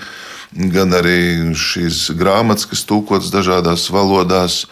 [0.54, 4.64] gan arī šīs grāmatas, kas tulkotas dažādās valodās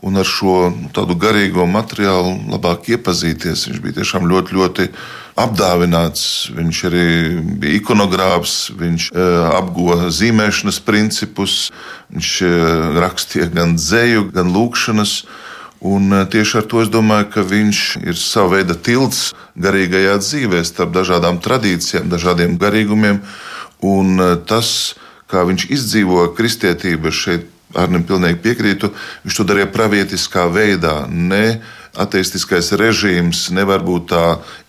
[0.00, 3.66] un ar šo nu, tādu garīgo materiālu labāk iepazīties.
[3.68, 4.86] Viņš bija tiešām ļoti, ļoti
[5.38, 6.22] apdāvināts.
[6.54, 7.08] Viņš arī
[7.58, 9.26] bija ikonogrāfs, viņš e,
[9.58, 11.58] apguva zīmēšanas principus,
[12.14, 12.54] viņš e,
[13.02, 15.18] rakstīja gan dzēju, gan lūkšanas.
[15.88, 20.62] Un e, tieši ar to es domāju, ka viņš ir sava veida tilts garīgajā dzīvē
[20.66, 23.22] starp dažādām tradīcijām, dažādiem garīgumiem.
[23.82, 24.94] Un tas,
[25.30, 28.92] kā viņš izdzīvoja kristietību šeit Arnim pilnīgi piekrītu.
[29.24, 31.02] Viņš to darīja pravietiskā veidā.
[31.10, 31.60] Ne
[31.98, 34.22] ateistiskais režīms, nevar būt tā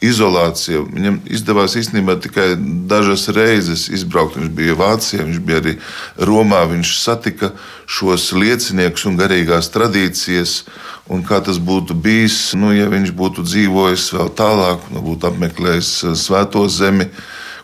[0.04, 0.82] izolācija.
[0.90, 2.54] Viņam izdevās īstenībā tikai
[2.90, 4.40] dažas reizes izbraukt.
[4.40, 5.76] Viņš bija Vācijā, viņš bija arī
[6.30, 6.64] Romā.
[6.72, 7.52] Viņš satika
[7.90, 10.64] šos lieciniekus un garīgās tradīcijas.
[11.10, 15.94] Un kā tas būtu bijis, nu, ja viņš būtu dzīvojis vēl tālāk, nu, būtu apmeklējis
[16.22, 17.10] Svēto zemi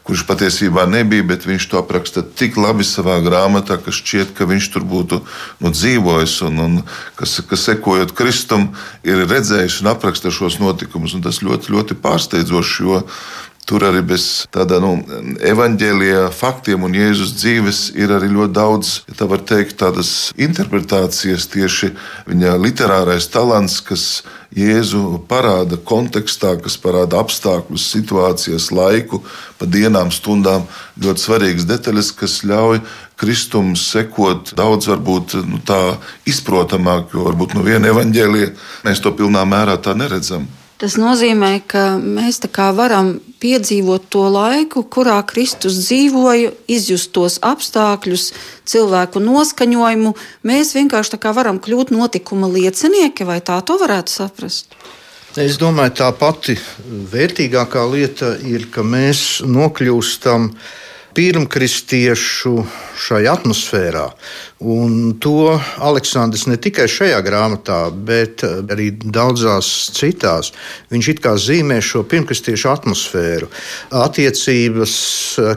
[0.05, 4.67] kurš patiesībā nebija, bet viņš to apraksta tik labi savā grāmatā, ka šķiet, ka viņš
[4.75, 5.21] tur būtu
[5.63, 6.75] nu, dzīvojis un, un
[7.17, 8.69] kas, kas sekojot Kristum,
[9.07, 11.17] ir redzējis un apraksta šos notikumus.
[11.25, 13.01] Tas ļoti, ļoti pārsteidzoši, jo
[13.65, 14.91] Tur arī bez tāda nu,
[15.41, 21.47] evaņģēlīja faktiem un Jēzus dzīves ir arī ļoti daudz, ja tā var teikt, tādas interpretācijas,
[21.49, 21.89] tieši
[22.30, 24.04] viņa literārais talants, kas
[24.54, 29.23] Jēzu parāda kontekstā, kas parāda apstākļus, situācijas, laiku,
[29.58, 30.67] pa dienām, stundām.
[31.01, 32.84] Ļoti svarīgas detaļas, kas ļauj
[33.17, 35.97] Kristum sekot daudz, varbūt nu, tā
[36.30, 38.54] izprotamāk, jo varbūt no viena evaņģēlīja
[38.86, 40.45] mēs to pilnā mērā neredzam.
[40.75, 42.41] Tas nozīmē, ka mēs
[42.75, 48.33] varam piedzīvot to laiku, kurā Kristus dzīvoja, izjust tos apstākļus,
[48.67, 50.11] cilvēku noskaņojumu.
[50.43, 54.75] Mēs vienkārši varam kļūt notikuma liecinieki, vai tā to varētu saprast?
[55.39, 56.57] Es domāju, tā pati
[57.11, 60.51] vērtīgākā lieta ir, ka mēs nokļūstam
[61.15, 62.54] pirmkristiešu
[62.99, 64.06] šai atmosfērā.
[64.65, 70.51] Un to Aleksandrs ne tikai šajā grāmatā, bet arī daudzās citās.
[70.91, 73.49] Viņš it kā zīmē šo pirmkristiešu atmosfēru,
[74.04, 74.97] attiecības,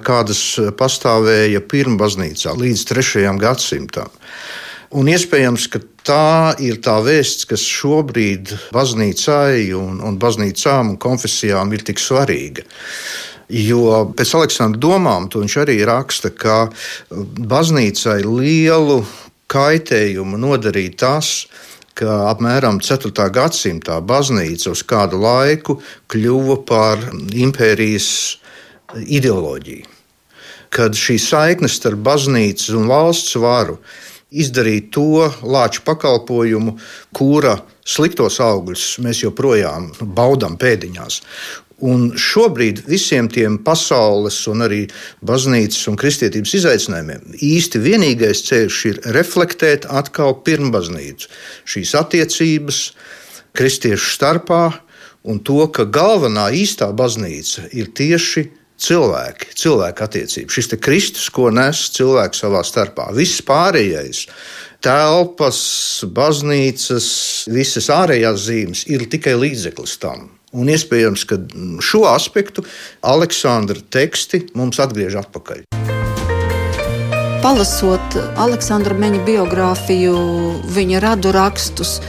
[0.06, 0.42] kādas
[0.78, 3.28] pastāvēja pirmbaznīcā līdz 3.
[3.42, 4.14] gadsimtam.
[4.88, 11.74] Un iespējams, ka tā ir tā vēsts, kas šobrīd baznīcai un, un baznīcām un konfesijām
[11.76, 12.64] ir tik svarīga.
[13.48, 16.68] Jo pēc Aleksandra domām viņš arī raksta, ka
[17.08, 19.00] baznīcai lielu
[19.48, 21.30] kaitējumu nodarīja tas,
[21.98, 23.10] ka apmēram 4.
[23.34, 25.78] gadsimtā baznīca uz kādu laiku
[26.12, 27.00] kļuva par
[27.32, 28.10] impērijas
[29.06, 29.96] ideoloģiju.
[30.68, 33.78] Kad šī saikne starp baznīcas un valsts varu
[34.28, 36.76] izdarīja to lāču pakalpojumu,
[37.16, 37.56] kura
[37.88, 41.22] sliktos augļus mēs joprojām baudām pēdiņās.
[41.78, 44.80] Un šobrīd visiem tiem pasaules, un arī
[45.22, 51.30] baznīcas un kristietības izaicinājumiem īsti vienīgais ceļš ir reflektēt atkal pirmbaznīcu,
[51.70, 52.80] šīs attiecības
[53.54, 54.62] kristiešu starpā,
[55.28, 60.54] un to, ka galvenā īstā baznīca ir tieši cilvēki, cilvēku attiecības.
[60.54, 63.10] Šis Kristus, ko nes cilvēks savā starpā.
[63.14, 64.24] Viss pārējais,
[64.84, 65.60] telpas,
[66.14, 67.08] baznīcas,
[67.50, 70.28] visas ārējās zīmes ir tikai līdzeklis tam.
[70.58, 71.38] Un iespējams, ka
[71.84, 72.64] šo aspektu
[73.06, 75.68] Aleksandra teksti mums atgriež atpakaļ.
[77.38, 80.16] Palasot Aleksandra Meņa biogrāfiju,
[80.74, 82.00] viņa radu rakstus,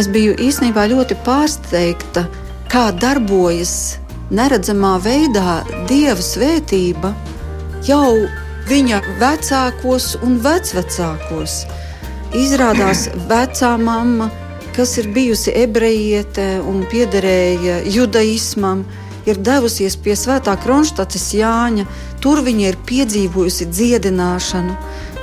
[0.00, 2.24] es biju īstenībā ļoti pārsteigta,
[2.72, 3.98] kā darbojas
[4.32, 7.12] neredzamā veidā dieva svētība
[7.84, 8.14] jau
[8.70, 11.62] viņa vecākos un vecvecākos.
[12.32, 14.30] Izrādās, vecā mamma
[14.76, 18.84] kas ir bijusi ebrejiete un piederēja judaismam,
[19.28, 21.86] ir devusies pie Svētā Kronštates Jāņa.
[22.22, 24.76] Tur viņa ir piedzīvojusi dziedināšanu.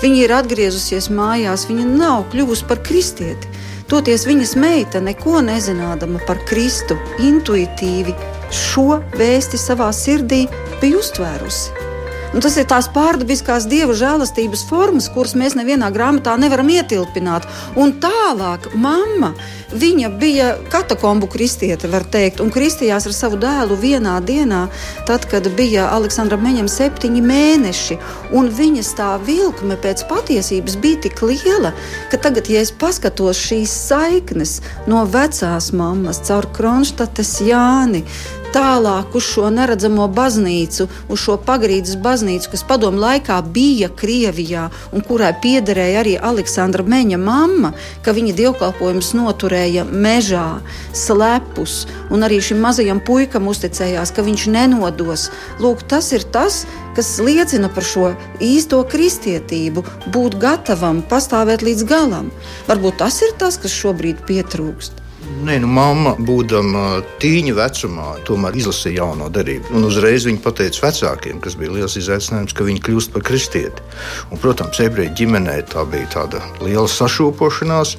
[0.03, 3.51] Viņa ir atgriezusies mājās, viņa nav kļuvusi par kristieti.
[3.89, 8.13] Toties viņas meita, neko nezinādama par Kristu, intuitīvi
[8.53, 10.43] šo vēsti savā sirdī
[10.79, 11.88] bija uztvērusi.
[12.29, 17.47] Nu, tas ir tās pārdabiskās dieva žēlastības formas, kuras mēs nevienā grāmatā nevaram ietilpināt.
[17.73, 19.31] Un tālāk, mamma,
[19.73, 24.67] viņa bija katakombu kristiete, var teikt, un kristījās ar savu dēlu vienā dienā,
[25.09, 27.97] tad, kad bija Aleksandra Meņam septiņi mēneši.
[28.37, 31.73] Un viņas tā vilkme pēc patiesības bija tik liela,
[32.13, 38.05] ka tagad, ja es paskatos šīs saiknes no vecās mammas caur Kronštates Jāni,
[38.53, 45.03] tālāk uz šo neredzamo baznīcu, uz šo pagrīdes baznīcu, kas padomu laikā bija Krievijā un
[45.05, 47.73] kurai piederēja arī Aleksandra Meņa mamma,
[48.05, 50.61] ka viņa dievkalpojumus noturēja mežā,
[50.93, 55.29] slepus, un arī šim mazajam puikam uzticējās, ka viņš nenodos.
[55.63, 56.63] Lūk, tas ir tas,
[56.97, 62.33] kas liecina par šo īsto kristietību, būt gatavam, pastāvēt līdz galam.
[62.67, 64.98] Varbūt tas ir tas, kas šobrīd pietrūkst.
[65.19, 69.73] Nē, nu, mamma, būdama tīņa vecumā, tomēr izlasīja jauno derību.
[69.75, 73.83] Un uzreiz viņa pateica vecākiem, kas bija liels izaicinājums, ka viņi kļūst par kristieti.
[74.31, 77.95] Un, protams, ebreju ģimenē tā bija tāda liela sašūpošanās,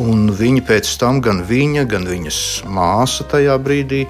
[0.00, 2.38] un viņi pēc tam, gan viņa, gan viņas
[2.72, 4.06] māsa tajā brīdī,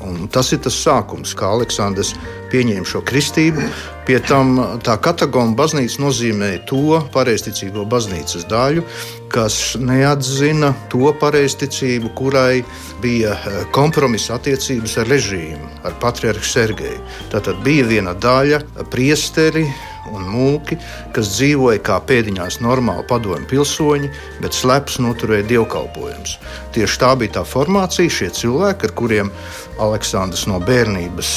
[0.00, 2.14] Un tas ir tas sākums, kā Aleksandrs
[2.50, 3.64] pieņēma šo kristību.
[4.08, 8.82] Pie tam tā katagona baznīca nozīmē to pareizticīgo baznīcas daļu,
[9.30, 12.64] kas neatzina to pareizticību, kurai
[13.02, 16.98] bija eh, kompromisa attiecības ar režīmu, ar patriarhu Sergeju.
[17.30, 19.68] Tātad bija viena daļa priesteri
[20.10, 20.78] un mūki,
[21.14, 24.10] kas dzīvoja kā pēdiņās normāli padomju pilsoņi,
[24.42, 26.36] bet sleps noturēja dievkalpojumus.
[26.74, 29.32] Tieši tā bija tā formācija, šie cilvēki, ar kuriem
[29.80, 31.30] Aleksandrs no bērnības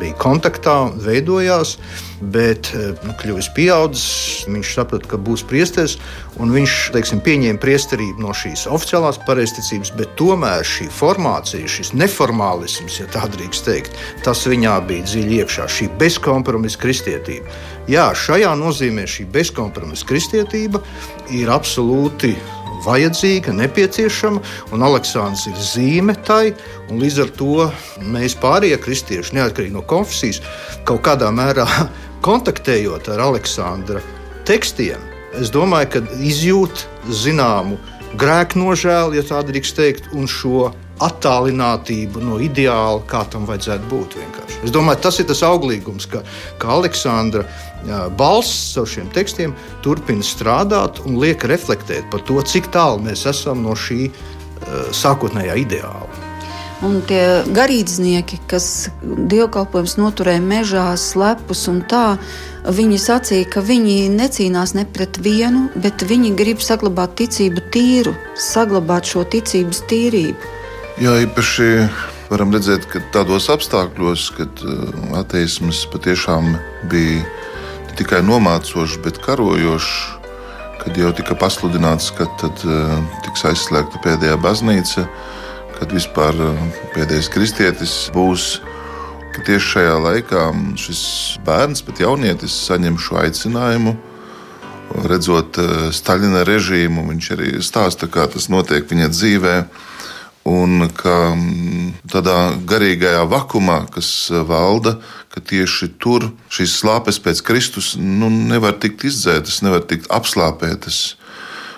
[0.00, 0.53] bija kontaktā,
[1.00, 1.78] veidojās.
[2.20, 5.98] Bet, eh, nu, kļuvis pieaudzis, viņš saprata, ka būs priesteris,
[6.40, 13.00] un viņš teiksim, pieņēma priesterību no šīs oficiālās pareizticības, bet tomēr šī formācija, šis neformālisms,
[13.00, 13.92] ja tā drīkst teikt,
[14.24, 17.50] tas viņā bija dziļi iekšā, šī bezkompromisa kristietība.
[17.90, 20.80] Jā, šajā nozīmē šī bezkompromisa kristietība
[21.28, 22.36] ir absolūti
[22.84, 24.42] vajadzīga, nepieciešama,
[24.72, 26.54] un Aleksandrs ir zīme tai.
[26.92, 27.68] Līdz ar to
[28.04, 30.42] mēs pārējie kristieši, neatkarīgi no konfesijas,
[30.84, 31.64] kaut kādā mērā
[32.26, 34.02] kontaktējot ar Aleksandra
[34.48, 35.00] tekstiem,
[35.40, 37.78] es domāju, ka izjūt zināmu
[38.20, 40.70] grēku nožēlu, ja tā drīkst teikt, un šo
[41.02, 44.18] attālinātību no ideāla, kā tam vajadzētu būt.
[44.20, 44.60] Vienkārši.
[44.68, 46.22] Es domāju, tas ir tas auglīgums, ka,
[46.62, 47.42] ka Aleksandra
[48.18, 53.64] balss ar šiem tekstiem turpina strādāt un liek reflektēt par to, cik tālu mēs esam
[53.66, 56.23] no šī uh, sākotnējā ideāla.
[56.84, 62.18] Un tie garīdznieki, kas dievkalpojums noturēja mežā, slepus un tā,
[62.68, 69.08] viņi sacīja, ka viņi necīnās ne pret vienu, bet viņi grib saglabāt ticību tīru, saglabāt
[69.08, 70.50] šo ticības tīrību.
[71.00, 71.70] Jā, īpaši
[72.28, 76.52] varam redzēt, ka tādos apstākļos, kad uh, ateisms patiešām
[76.92, 77.22] bija
[77.88, 79.94] ne tikai nomācošs, bet karojošs,
[80.84, 85.08] kad jau tika pasludināts, ka tad uh, tiks aizslēgta pēdējā baznīca
[85.78, 86.64] kad vispār eh,
[86.94, 88.58] pēdējais kristietis būs.
[89.34, 90.42] Tieši šajā laikā
[90.78, 91.00] šis
[91.42, 93.96] bērns, pat jaunietis, saņem šo aicinājumu.
[95.10, 99.56] Redzot eh, Staļina režīmu, viņš arī stāsta, kā tas notiek viņa dzīvē.
[100.44, 104.98] Un ka mm, tādā garīgajā vakumā, kas eh, valda,
[105.34, 111.16] ka tieši tur šīs slāpes pēc Kristus nu, nevar tikt izdzētas, nevar tikt apslāpētas.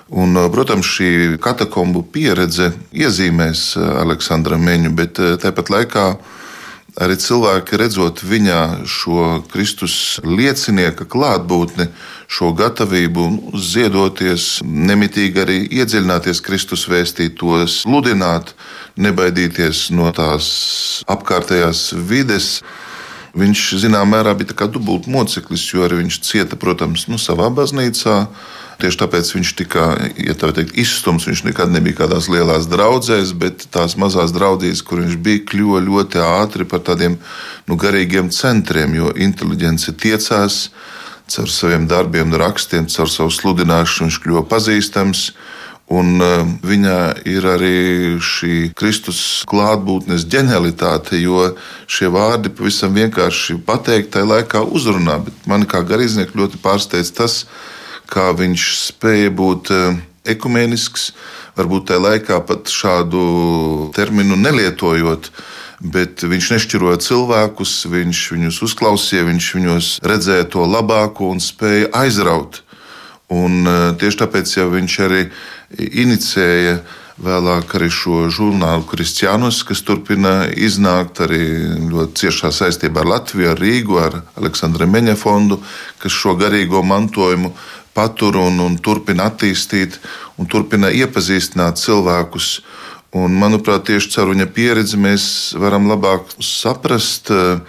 [0.06, 6.04] Un, uh, protams, šī katakombu pieredze iezīmēs uh, Aleksandra Meņu, bet uh, tāpat laikā
[7.02, 11.88] arī cilvēki redzot viņā šo Kristus liecinieka klātbūtni,
[12.30, 18.54] šo gatavību nu, ziedoties, nemitīgi arī iedziļināties Kristus vēstītos, sludināt,
[18.94, 20.46] nebaidīties no tās
[21.10, 22.60] apkārtējās vides.
[23.36, 28.22] Viņš zināmā mērā bija dubult moceklis, jo arī viņš cieta, protams, nu, savā baznīcā
[28.76, 29.84] Tieši tāpēc viņš tika
[30.20, 31.24] ja teikt, izstumts.
[31.28, 36.20] Viņš nekad nebija kādās lielās draudzēs, bet tās mazās draudzīs, kur viņš bija, kļuva ļoti
[36.20, 37.16] ātri par tādiem
[37.68, 40.66] nu, garīgiem centriem, jo inteliģence tiecās
[41.26, 44.10] caur saviem darbiem, rakstiem, caur savu sludināšanu.
[44.10, 45.30] Viņš kļuva pazīstams.
[45.86, 47.00] Un uh, viņā
[47.30, 47.76] ir arī
[48.18, 51.52] šī Kristus klātbūtnes ģenialitāte, jo
[51.86, 55.20] šie vārdi pavisam vienkārši pateikt, tajā laikā uzrunā.
[55.28, 57.76] Bet man kā garīdznieku ļoti pārsteidz tas, ka
[58.10, 60.00] kā viņš spēja būt eh,
[60.34, 61.10] ekumenisks,
[61.58, 65.30] varbūt tajā laikā pat šādu terminu nelietojot.
[65.76, 72.62] Bet viņš nešķiroja cilvēkus, viņš viņus uzklausīja, viņš viņos redzēja to labāko un spēja aizraut.
[73.32, 75.26] Un eh, tieši tāpēc jau viņš arī
[75.76, 76.78] inicēja
[77.22, 81.40] vēlāk arī šo žurnālu Kristiānus, kas turpina iznākt arī
[81.88, 85.62] ļoti ciešā saistībā ar Latviju, ar Rīgu, ar Aleksandra Meņa fondu,
[86.02, 87.54] kas šo garīgo mantojumu
[87.96, 89.96] patur un, un turpina attīstīt
[90.36, 92.60] un turpina iepazīstināt cilvēkus.
[93.16, 95.26] Un, manuprāt, tieši caur viņa pieredzi mēs
[95.56, 97.62] varam labāk saprast eh,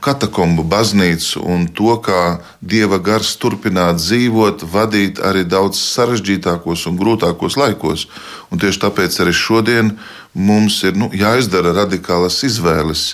[0.00, 7.58] katakombu baznīcu un to, kā dieva gars turpināt dzīvot, vadīt arī daudz sarežģītākos un grūtākos
[7.60, 8.06] laikos.
[8.48, 9.92] Un tieši tāpēc arī šodien
[10.32, 13.10] mums ir nu, jāizdara radikālas izvēles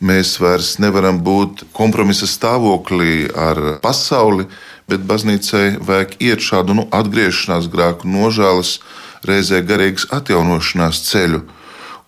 [0.00, 4.46] Mēs vairs nevaram būt kompromisa stāvoklī ar pasauli,
[4.90, 8.78] bet baznīcai vajag iet šādu nu, atgriešanās grēku nožēlas,
[9.26, 11.44] reizē garīgas atjaunošanās ceļu.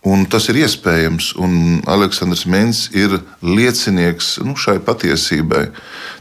[0.03, 5.69] Un tas ir iespējams, un Aleksandrs Mens ir liecinieks nu, šai patiesībai.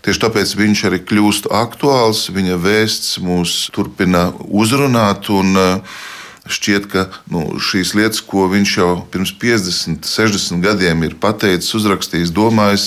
[0.07, 5.27] Tieši tāpēc viņš arī kļūst aktuāls, viņa vēsts mūs turpina uzrunāt.
[5.35, 5.99] Un, uh,
[6.43, 12.32] Šķiet, ka nu, šīs lietas, ko viņš jau pirms 50, 60 gadiem ir pateicis, uzrakstījis,
[12.34, 12.86] domājis,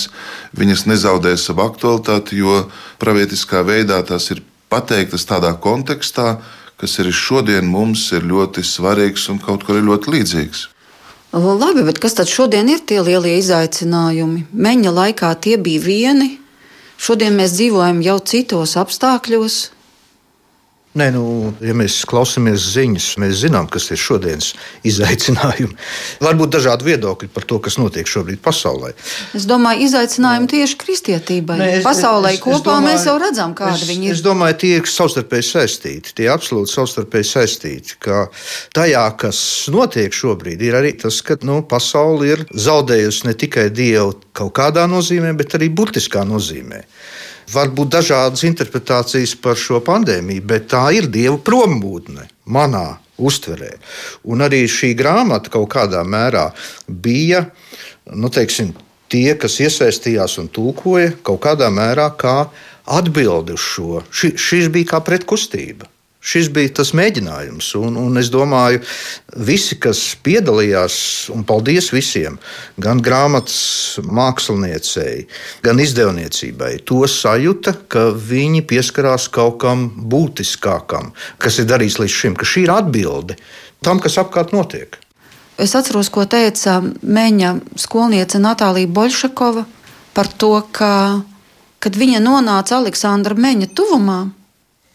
[0.52, 2.66] viņas nezaudē savu aktualitāti, jo
[3.00, 6.36] pravietiskā veidā tās ir pateiktas tādā kontekstā,
[6.76, 10.66] kas arī šodien mums ir ļoti svarīgs un kaut kur ir ļoti līdzīgs.
[11.36, 14.46] Labi, bet kas tad šodien ir tie lielie izaicinājumi?
[14.52, 16.28] Meņa laikā tie bija vieni,
[17.00, 19.56] šodien mēs dzīvojam jau citos apstākļos.
[20.96, 21.22] Nē, nu,
[21.60, 24.54] ja mēs klausāmies ziņas, mēs zinām, kas ir šodienas
[24.86, 25.74] izaicinājumi.
[26.24, 28.94] Var būt dažādi viedokļi par to, kas notiek šobrīd pasaulē.
[29.36, 31.58] Es domāju, izaicinājumi tieši kristietībai.
[31.60, 34.16] Nē, es, pasaulē es, es, kopā es domāju, mēs jau redzam, kāda es, viņi ir.
[34.16, 36.16] Es domāju, tie ir savstarpēji saistīti.
[36.16, 38.00] Tie absolūti savstarpēji saistīti.
[38.06, 38.24] Ka
[38.76, 39.42] tajā, kas
[39.74, 44.88] notiek šobrīd, ir arī tas, ka nu, pasaule ir zaudējusi ne tikai dievu kaut kādā
[44.88, 46.86] nozīmē, bet arī burtiskā nozīmē.
[47.52, 53.72] Var būt dažādas interpretācijas par šo pandēmiju, bet tā ir dieva prombūtne manā uztverē.
[54.28, 56.48] Un arī šī grāmata kaut kādā mērā
[56.88, 57.46] bija,
[58.12, 58.74] nu, teiksim,
[59.12, 62.38] tie, kas iesaistījās un tulkoja, kaut kādā mērā kā
[62.98, 64.02] atbildi uz šo.
[64.10, 65.88] Ši, šis bija kā pretkustība.
[66.26, 68.80] Šis bija tas mēģinājums, un, un es domāju,
[69.46, 70.96] visi, kas piedalījās,
[71.30, 72.40] un paldies visiem,
[72.82, 75.28] gan grāmatas māksliniecei,
[75.62, 82.34] gan izdevniecībai, to sajūta, ka viņi pieskarās kaut kam būtiskākam, kas ir darīts līdz šim,
[82.34, 83.38] ka šī ir atbilde
[83.86, 84.98] tam, kas apkārt notiek.
[85.62, 89.62] Es atceros, ko teica Meņa skolniece Natālija Boļšakova
[90.16, 91.22] par to, ka,
[91.80, 94.18] kad viņa nonāca Aleksandra Meņa tuvumā,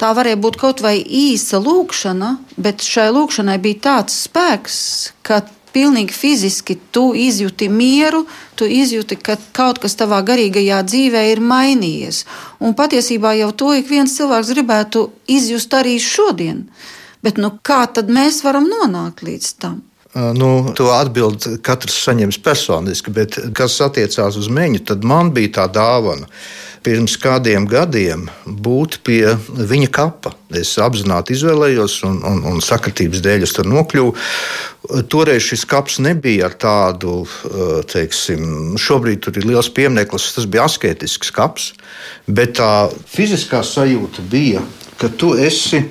[0.01, 4.77] Tā varēja būt kaut vai īsa lūkšana, bet šai lūkšanai bija tāds spēks,
[5.21, 5.43] ka
[5.75, 8.23] pilnīgi fiziski tu izjūti mieru,
[8.57, 12.23] tu izjūti, ka kaut kas tavā garīgajā dzīvē ir mainījies.
[12.65, 16.65] Un patiesībā jau to ik viens cilvēks gribētu izjust arī šodien.
[17.21, 19.83] Bet nu, kā tad mēs varam nonākt līdz tam?
[20.11, 25.69] Nu, to atbildi katrs saņems personiski, bet kas attiecās uz meņu, tad man bija tā
[25.71, 26.27] dāvana
[26.83, 30.33] pirms kādiem gadiem būt pie viņa kapa.
[30.57, 34.13] Es apzināti izvēlējos, un, un, un sakritības dēļ es tur nokļuvu.
[35.13, 40.65] Toreiz šis kaps nebija ar tādu, eh, teiksim, šobrīd tur ir liels piemineklis, tas bija
[40.67, 41.71] asketisks kaps,
[42.27, 44.65] bet tā fiziskā sajūta bija,
[44.99, 45.85] ka tu esi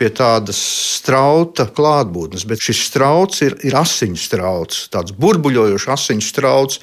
[0.00, 0.58] pie tādas
[0.96, 6.80] strauta klātbūtnes, bet šis strauts ir, ir asiņu strauts, tāds burbuļojošs asiņu strauts.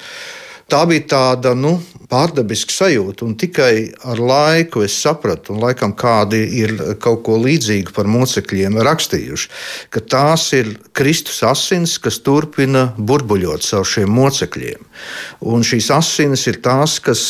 [0.68, 1.78] Tā bija tāda nu,
[2.12, 7.94] pārdabiska sajūta, un tikai ar laiku es sapratu, un laikam kādi ir kaut ko līdzīgu
[7.96, 9.48] par mocekļiem rakstījuši,
[9.88, 14.84] ka tās ir Kristus asins, kas turpina burbuļot caur šiem mocekļiem.
[15.48, 17.24] Un šīs asinis ir tās, kas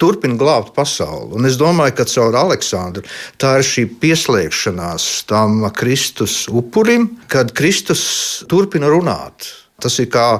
[0.00, 1.34] turpina glābt pasauli.
[1.36, 3.04] Un es domāju, ka caur Aleksandru
[3.36, 8.04] tā ir šī pieslēgšanās tam Kristus upurim, kad Kristus
[8.48, 9.52] turpina runāt.
[9.78, 10.30] Tas ir kā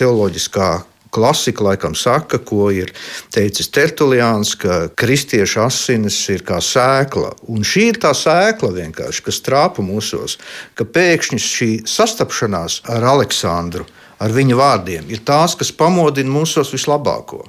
[0.00, 0.70] teoloģiskā
[1.10, 2.92] Klasika laikam saka, ko ir
[3.34, 7.34] teicis Tertuliāns, ka kristiešu asinis ir kā sēkla.
[7.48, 10.38] Un šī ir tā sēkla vienkārši, kas trāpa mūsos,
[10.76, 13.86] ka pēkšņi šī sastapšanās ar Aleksandru,
[14.20, 17.46] ar viņa vārdiem, ir tās, kas pamodina mūsos vislabāko.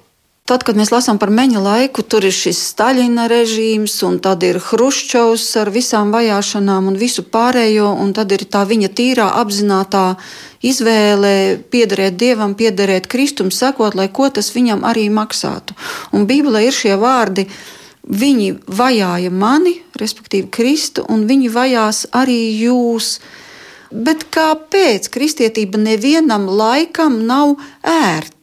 [0.49, 4.57] Tad, kad mēs lasām par meņa laiku, tur ir šis Staļina režīms, un tad ir
[4.57, 10.15] Hruščovs ar visām vajāšanām un visu pārējo, un tad ir tā viņa tīrā apzinātā
[10.65, 15.77] izvēle piederēt dievam, piederēt Kristum, sakot, lai ko tas viņam arī maksātu.
[16.17, 17.45] Un Bībelē ir šie vārdi.
[18.09, 23.19] Viņi vajāja mani, respektīvi Kristu, un viņi vajās arī jūs.
[23.93, 27.53] Bet kāpēc kristietība nevienam laikam nav
[27.85, 28.38] ērta?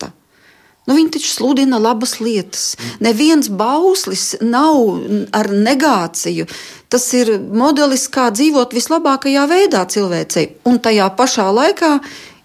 [0.86, 2.76] Nu, viņi taču sludina labas lietas.
[3.02, 4.78] Neviens bauslis nav
[5.34, 6.46] ar negāciju.
[6.92, 10.46] Tas ir modelis, kā dzīvot vislabākajā veidā cilvēcei.
[10.70, 11.92] Un tajā pašā laikā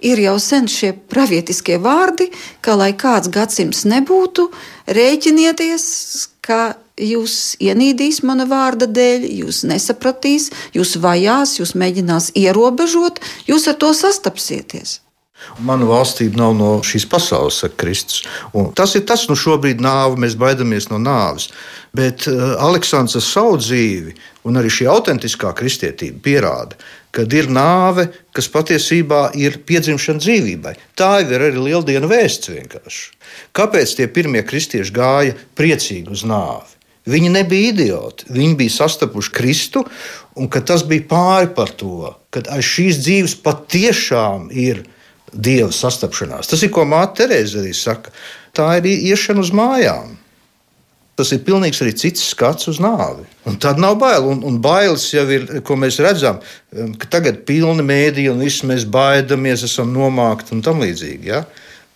[0.02, 2.32] ir jau sen šie pravietiskie vārdi,
[2.66, 4.48] ka, lai kāds gadsimts nebūtu,
[4.89, 5.86] rēķinieties,
[6.42, 13.78] ka jūs ienīdīs mana vārda dēļ, jūs nesapratīs, jūs vajās, jūs mēģinās ierobežot, jūs ar
[13.82, 15.00] to sastapsieties.
[15.66, 18.24] Mana valstība nav no šīs pasaules, saka Kristus.
[18.58, 21.50] Un tas ir tas, nu šobrīd nāve, mēs baidāmies no nāves.
[21.98, 24.16] Bet uh, Aleksandrs ar savu dzīvi
[24.48, 26.78] un arī šī autentiskā kristietība pierāda,
[27.12, 30.76] ka ir nāve, kas patiesībā ir piedzimšana dzīvībai.
[30.96, 33.10] Tā ir arī lieldienu vēsts vienkārši.
[33.58, 36.78] Kāpēc tie pirmie kristieši gāja priecīgi uz nāvi?
[37.10, 38.28] Viņi nebija idioti.
[38.30, 39.82] Viņi bija sastapuši Kristu,
[40.38, 44.84] un tas bija pāri par to, ka aiz šīs dzīves patiešām ir
[45.34, 46.50] dieva sastapšanās.
[46.52, 48.14] Tas ir ko Māte Terēza arī saka.
[48.56, 50.18] Tā ir iešana uz mājām.
[51.20, 53.26] Tas ir pilnīgi arī cits skats uz nāvi.
[53.46, 54.26] Un tad nav bail.
[54.32, 56.40] Un, un bailes jau ir, ko mēs redzam,
[56.74, 61.30] um, ka tagad ir pilni mēdīji un viss mēs baidamies, esam nomākti un tam līdzīgi.
[61.30, 61.44] Ja?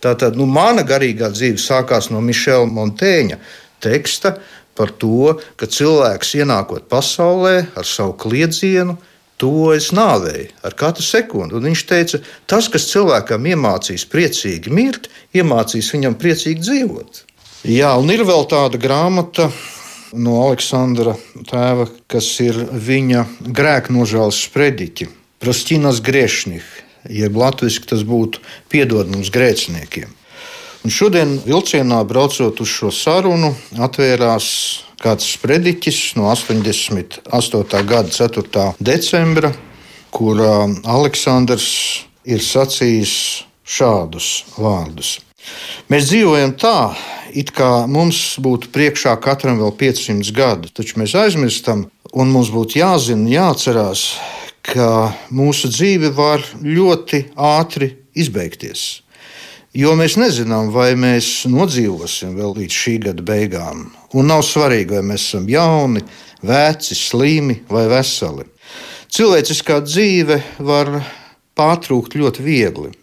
[0.04, 3.40] Tātad nu, mana garīgā dzīve sākās no Mišela Montēņa
[3.84, 4.36] teksta
[4.76, 8.98] par to, ka cilvēks ienākot pasaulē ar savu kliedzienu,
[9.42, 11.56] tuvojas nāvei ar katru sekundi.
[11.58, 17.24] Un viņš teica, tas, kas cilvēkam iemācīs priecīgi mirt, iemācīs viņam priecīgi dzīvot.
[17.66, 19.50] Jā, un ir vēl tāda grāmata
[20.16, 21.16] no Aleksandra
[21.50, 25.10] tēva, kas ir viņa grēknožēlas sprediķi,
[25.42, 26.68] Prostīnas Griešņih,
[27.12, 30.14] jeb latviešu tas būtu piedod mums grēciniekiem.
[30.86, 34.48] Un šodien vilcienā braucot uz šo sarunu, atvērās
[35.06, 37.84] kāds sprediķis no 88.
[37.86, 38.72] gada 4.
[38.82, 39.52] decembra,
[40.10, 41.68] kur Aleksandrs
[42.26, 43.14] ir sacījis
[43.66, 45.20] šādus vārdus.
[45.94, 46.96] Mēs dzīvojam tā,
[47.38, 51.86] it kā mums būtu priekšā katram vēl 500 gadi, taču mēs aizmirstam,
[52.18, 54.08] un mums būtu jāzina, jāatcerās,
[54.66, 59.05] ka mūsu dzīve var ļoti ātri izbeigties.
[59.76, 63.90] Jo mēs nezinām, vai mēs nodzīvosim vēl līdz šī gada beigām.
[64.16, 66.00] Un nav svarīgi, vai mēs esam jauni,
[66.48, 68.48] veci, slimi vai veseli.
[69.12, 70.94] Cilvēciskā dzīve var
[71.60, 72.94] pārtrūkt ļoti viegli.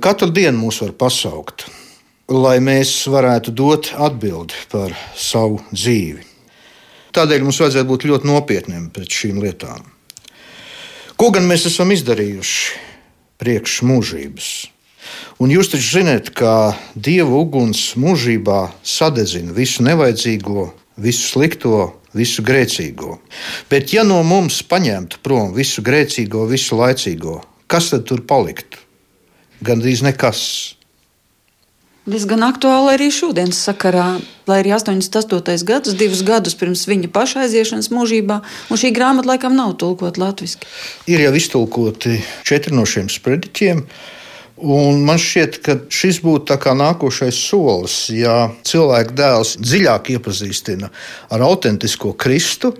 [0.00, 1.66] Katru dienu mūs var pasaukt,
[2.32, 6.24] lai mēs varētu dot atbildi par savu dzīvi.
[7.12, 9.84] Tādēļ mums vajadzētu būt ļoti nopietniem pret šīm lietām.
[11.20, 12.86] Ko gan mēs esam izdarījuši
[13.36, 14.54] priekš mūžības?
[15.42, 20.68] Un jūs taču zināt, ka dieva uguns mūžībā sadedzina visu nevajadzīgo,
[21.02, 23.16] visu slikto, visu grēcīgo.
[23.70, 28.80] Bet, ja no mums paņemtu prom visu grēcīgo, visu laicīgo, kas tad tur paliktu?
[29.62, 30.42] Gan drīz nekas.
[32.02, 34.16] Diezgan aktuāli arī šodienas sakarā,
[34.50, 35.62] lai arī 88.
[35.62, 40.66] gads, divus gadus pirms viņa paša aiziešanas mūžībā, un šī grāmata laikam nav tulkota latviešu.
[41.06, 43.84] Ir jau iztulkoti četri no šiem sprediķiem.
[44.62, 50.90] Un man šķiet, ka šis būtu nākošais solis, ja cilvēka dēls dziļāk iepazīstina
[51.34, 52.70] ar autentisko Kristu.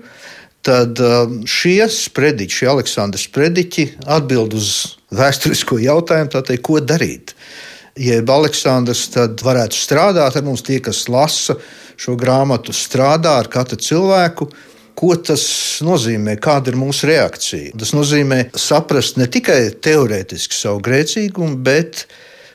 [0.63, 4.69] Tad um, šie sprediķi, šie Aleksandra sprediķi, atbild uz
[5.11, 7.33] vēsturisko jautājumu, teikt, ko darīt.
[7.99, 9.09] Jeb Aleksandrs
[9.43, 11.57] varētu strādāt ar mums, tie, kas lasa
[11.99, 14.47] šo grāmatu, strādā ar katru cilvēku,
[14.97, 15.43] Ko tas
[15.85, 16.37] nozīmē?
[16.41, 17.73] Kāda ir mūsu reakcija?
[17.79, 22.05] Tas nozīmē saprast ne tikai teorētiski savu grēcīgumu, bet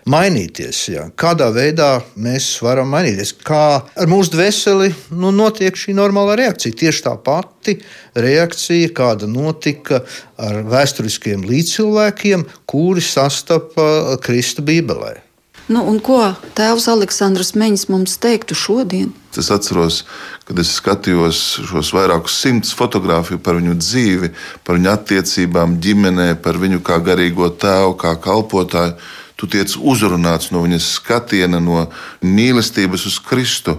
[0.09, 0.81] mainīties.
[0.95, 1.05] Jā.
[1.19, 3.35] Kādā veidā mēs varam mainīties?
[3.45, 6.79] Kā ar mūsu dvēseli nu, notiek šī normālā reakcija?
[6.85, 7.79] Tieši tā pati
[8.17, 10.03] reakcija, kāda notika
[10.41, 15.28] ar vēsturiskiem līdzcilvēkiem, kuri sastapa Krista Bībelē.
[15.69, 16.23] Nu, ko
[16.57, 19.11] tēvs Aleksandrs Meņš mums teiktu šodien?
[19.37, 20.01] Es atceros,
[20.49, 24.31] kad es skatījos šos vairākus simtus fotografiju par viņu dzīvi,
[24.65, 28.97] par viņu attiecībām, ģimenē, par viņu kā garīgo tēvu, kā kalpotāju.
[29.39, 31.85] Tu tiec uzrunāts no viņas skatiena, no
[32.25, 33.77] mīlestības uz Kristu.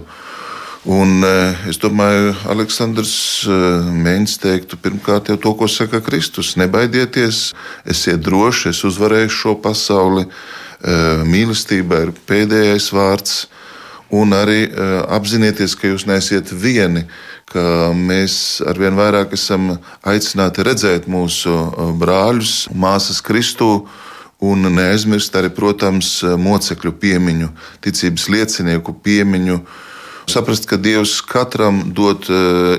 [0.88, 3.12] Un, eh, es domāju, Aleksandrs
[3.44, 6.54] eh, Mēnesis teiktu, pirmkārt, jau to, ko saka Kristus.
[6.56, 7.50] Nebaidieties,
[7.84, 10.24] esiet droši, es uzvarēšu šo pasauli.
[10.80, 13.34] Eh, mīlestība ir pēdējais vārds
[14.10, 17.04] un arī uh, apzināties, ka jūs neesiet vieni,
[17.46, 23.86] ka mēs arvien vairāk esam aicināti redzēt mūsu uh, brāļus, māsas Kristu.
[24.40, 27.50] Un neaizmirst arī, protams, mocekļu piemiņu,
[27.84, 29.58] ticības liecinieku piemiņu.
[30.32, 32.24] Saprast, ka Dievs katram dod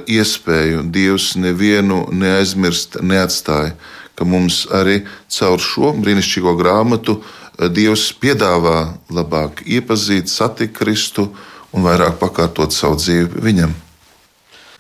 [0.10, 3.76] iespēju, Dievs nevienu neaizmirst, neatstāja.
[4.18, 7.38] Ka mums arī caur šo brīnišķīgo grāmatu uh,
[7.70, 11.28] Dievs piedāvā labāk iepazīt, satikt Kristu
[11.72, 13.76] un vairāk pakārtot savu dzīvi viņam.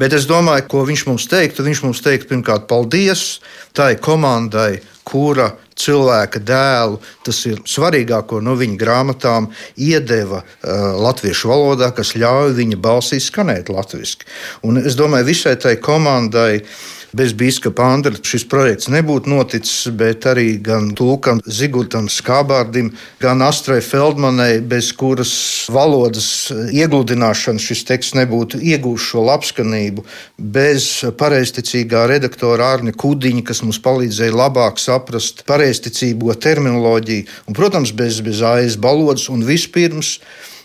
[0.02, 1.62] Bet es domāju, ko viņš mums teiktu.
[1.62, 3.42] Viņš mums teiktu, pirmkārt, paldies
[3.78, 11.92] tai komandai, kura cilvēka dēlu, tas ir svarīgāko no viņa grāmatām, iedeva uh, latviešu valodā,
[11.94, 14.26] kas ļauj viņa balsī skanēt latviešu.
[14.66, 16.64] Un es domāju, visai tai komandai
[17.12, 23.82] Bez biskupa Andra šis projekts nebūtu noticis, bet arī gan Tulkam Zigultam Skābārdim, gan Astrai
[23.84, 25.34] Feldmanai, bez kuras
[25.72, 26.30] valodas
[26.72, 30.06] iegludināšanas šis teksts nebūtu iegūst šo labskanību,
[30.40, 30.88] bez
[31.20, 38.40] pareizticīgā redaktora Ārņa Kudiņa, kas mums palīdzēja labāk saprast pareizticīgo terminoloģiju, un, protams, bez, bez
[38.40, 40.16] AIS balodas un vispirms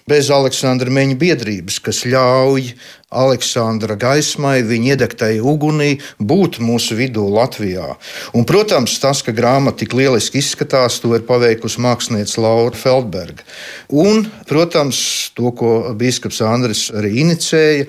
[0.07, 2.71] bez Aleksandra Meņa biedrības, kas ļauj
[3.15, 7.93] Aleksandra gaismai, viņa iedegtai ugunī, būt mūsu vidū Latvijā.
[8.35, 13.47] Un, protams, tas, ka grāmata tik lieliski izskatās, to ir paveikusi mākslinieca Laura Feldberga.
[13.95, 14.99] Un, protams,
[15.39, 17.87] to, ko biskups Andris arī inicēja,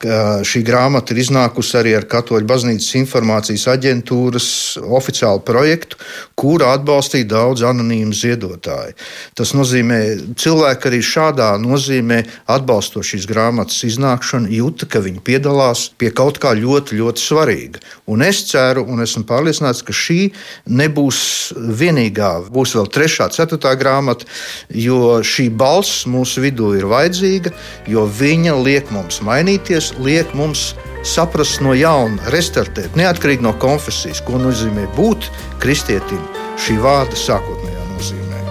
[0.00, 4.48] ka šī grāmata ir iznākusi arī ar Katoļu baznīcas informācijas aģentūras
[4.80, 6.00] oficiālu projektu,
[6.40, 8.96] kuru atbalstīja daudz anonīmu ziedotāju.
[9.36, 10.00] Tas nozīmē,
[10.40, 12.22] cilvēki arī šādā nozīmē
[12.56, 17.82] atbalstot šīs grāmatas iznākšanu jūta, ka viņi piedalās pie kaut kā ļoti, ļoti svarīga.
[18.10, 20.30] Un es ceru, un esmu pārliecināts, ka šī
[20.70, 21.20] nebūs
[21.54, 22.32] vienīgā.
[22.54, 24.28] Būs vēl trešā, ceturtā grāmata,
[24.70, 27.54] jo šī balss mūsu vidū ir vajadzīga,
[27.90, 30.72] jo viņa liek mums mainīties, liek mums
[31.04, 35.28] saprast no jauna, restartēt, neatkarīgi no konfesijas, ko nozīmē būt
[35.62, 36.22] kristietim
[36.64, 38.42] šī vārda sākotnējā nozīmē.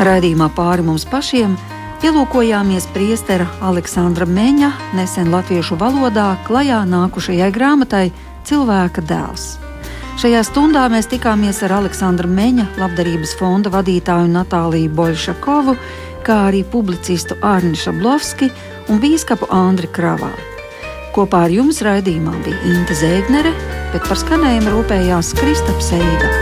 [0.00, 1.56] Radījumā pāri mums pašiem
[2.00, 8.06] Ielūkojāmies priestera Aleksandra Meņa nesen latviešu valodā klajā nākušajai grāmatai
[8.48, 9.58] Cilvēka dēls.
[10.16, 15.76] Šajā stundā mēs tikāmies ar Aleksandra Meņa labdarības fonda vadītāju Natāliju Boļšakovu,
[16.24, 18.48] kā arī publicistu Arni Šablovski
[18.88, 20.48] un bīskapu Andri Kravālu.
[21.12, 23.52] Kopā ar jums raidījumā bija Inte Zēgnere,
[23.92, 26.32] bet par skanējumu rūpējās Kristaps Eida.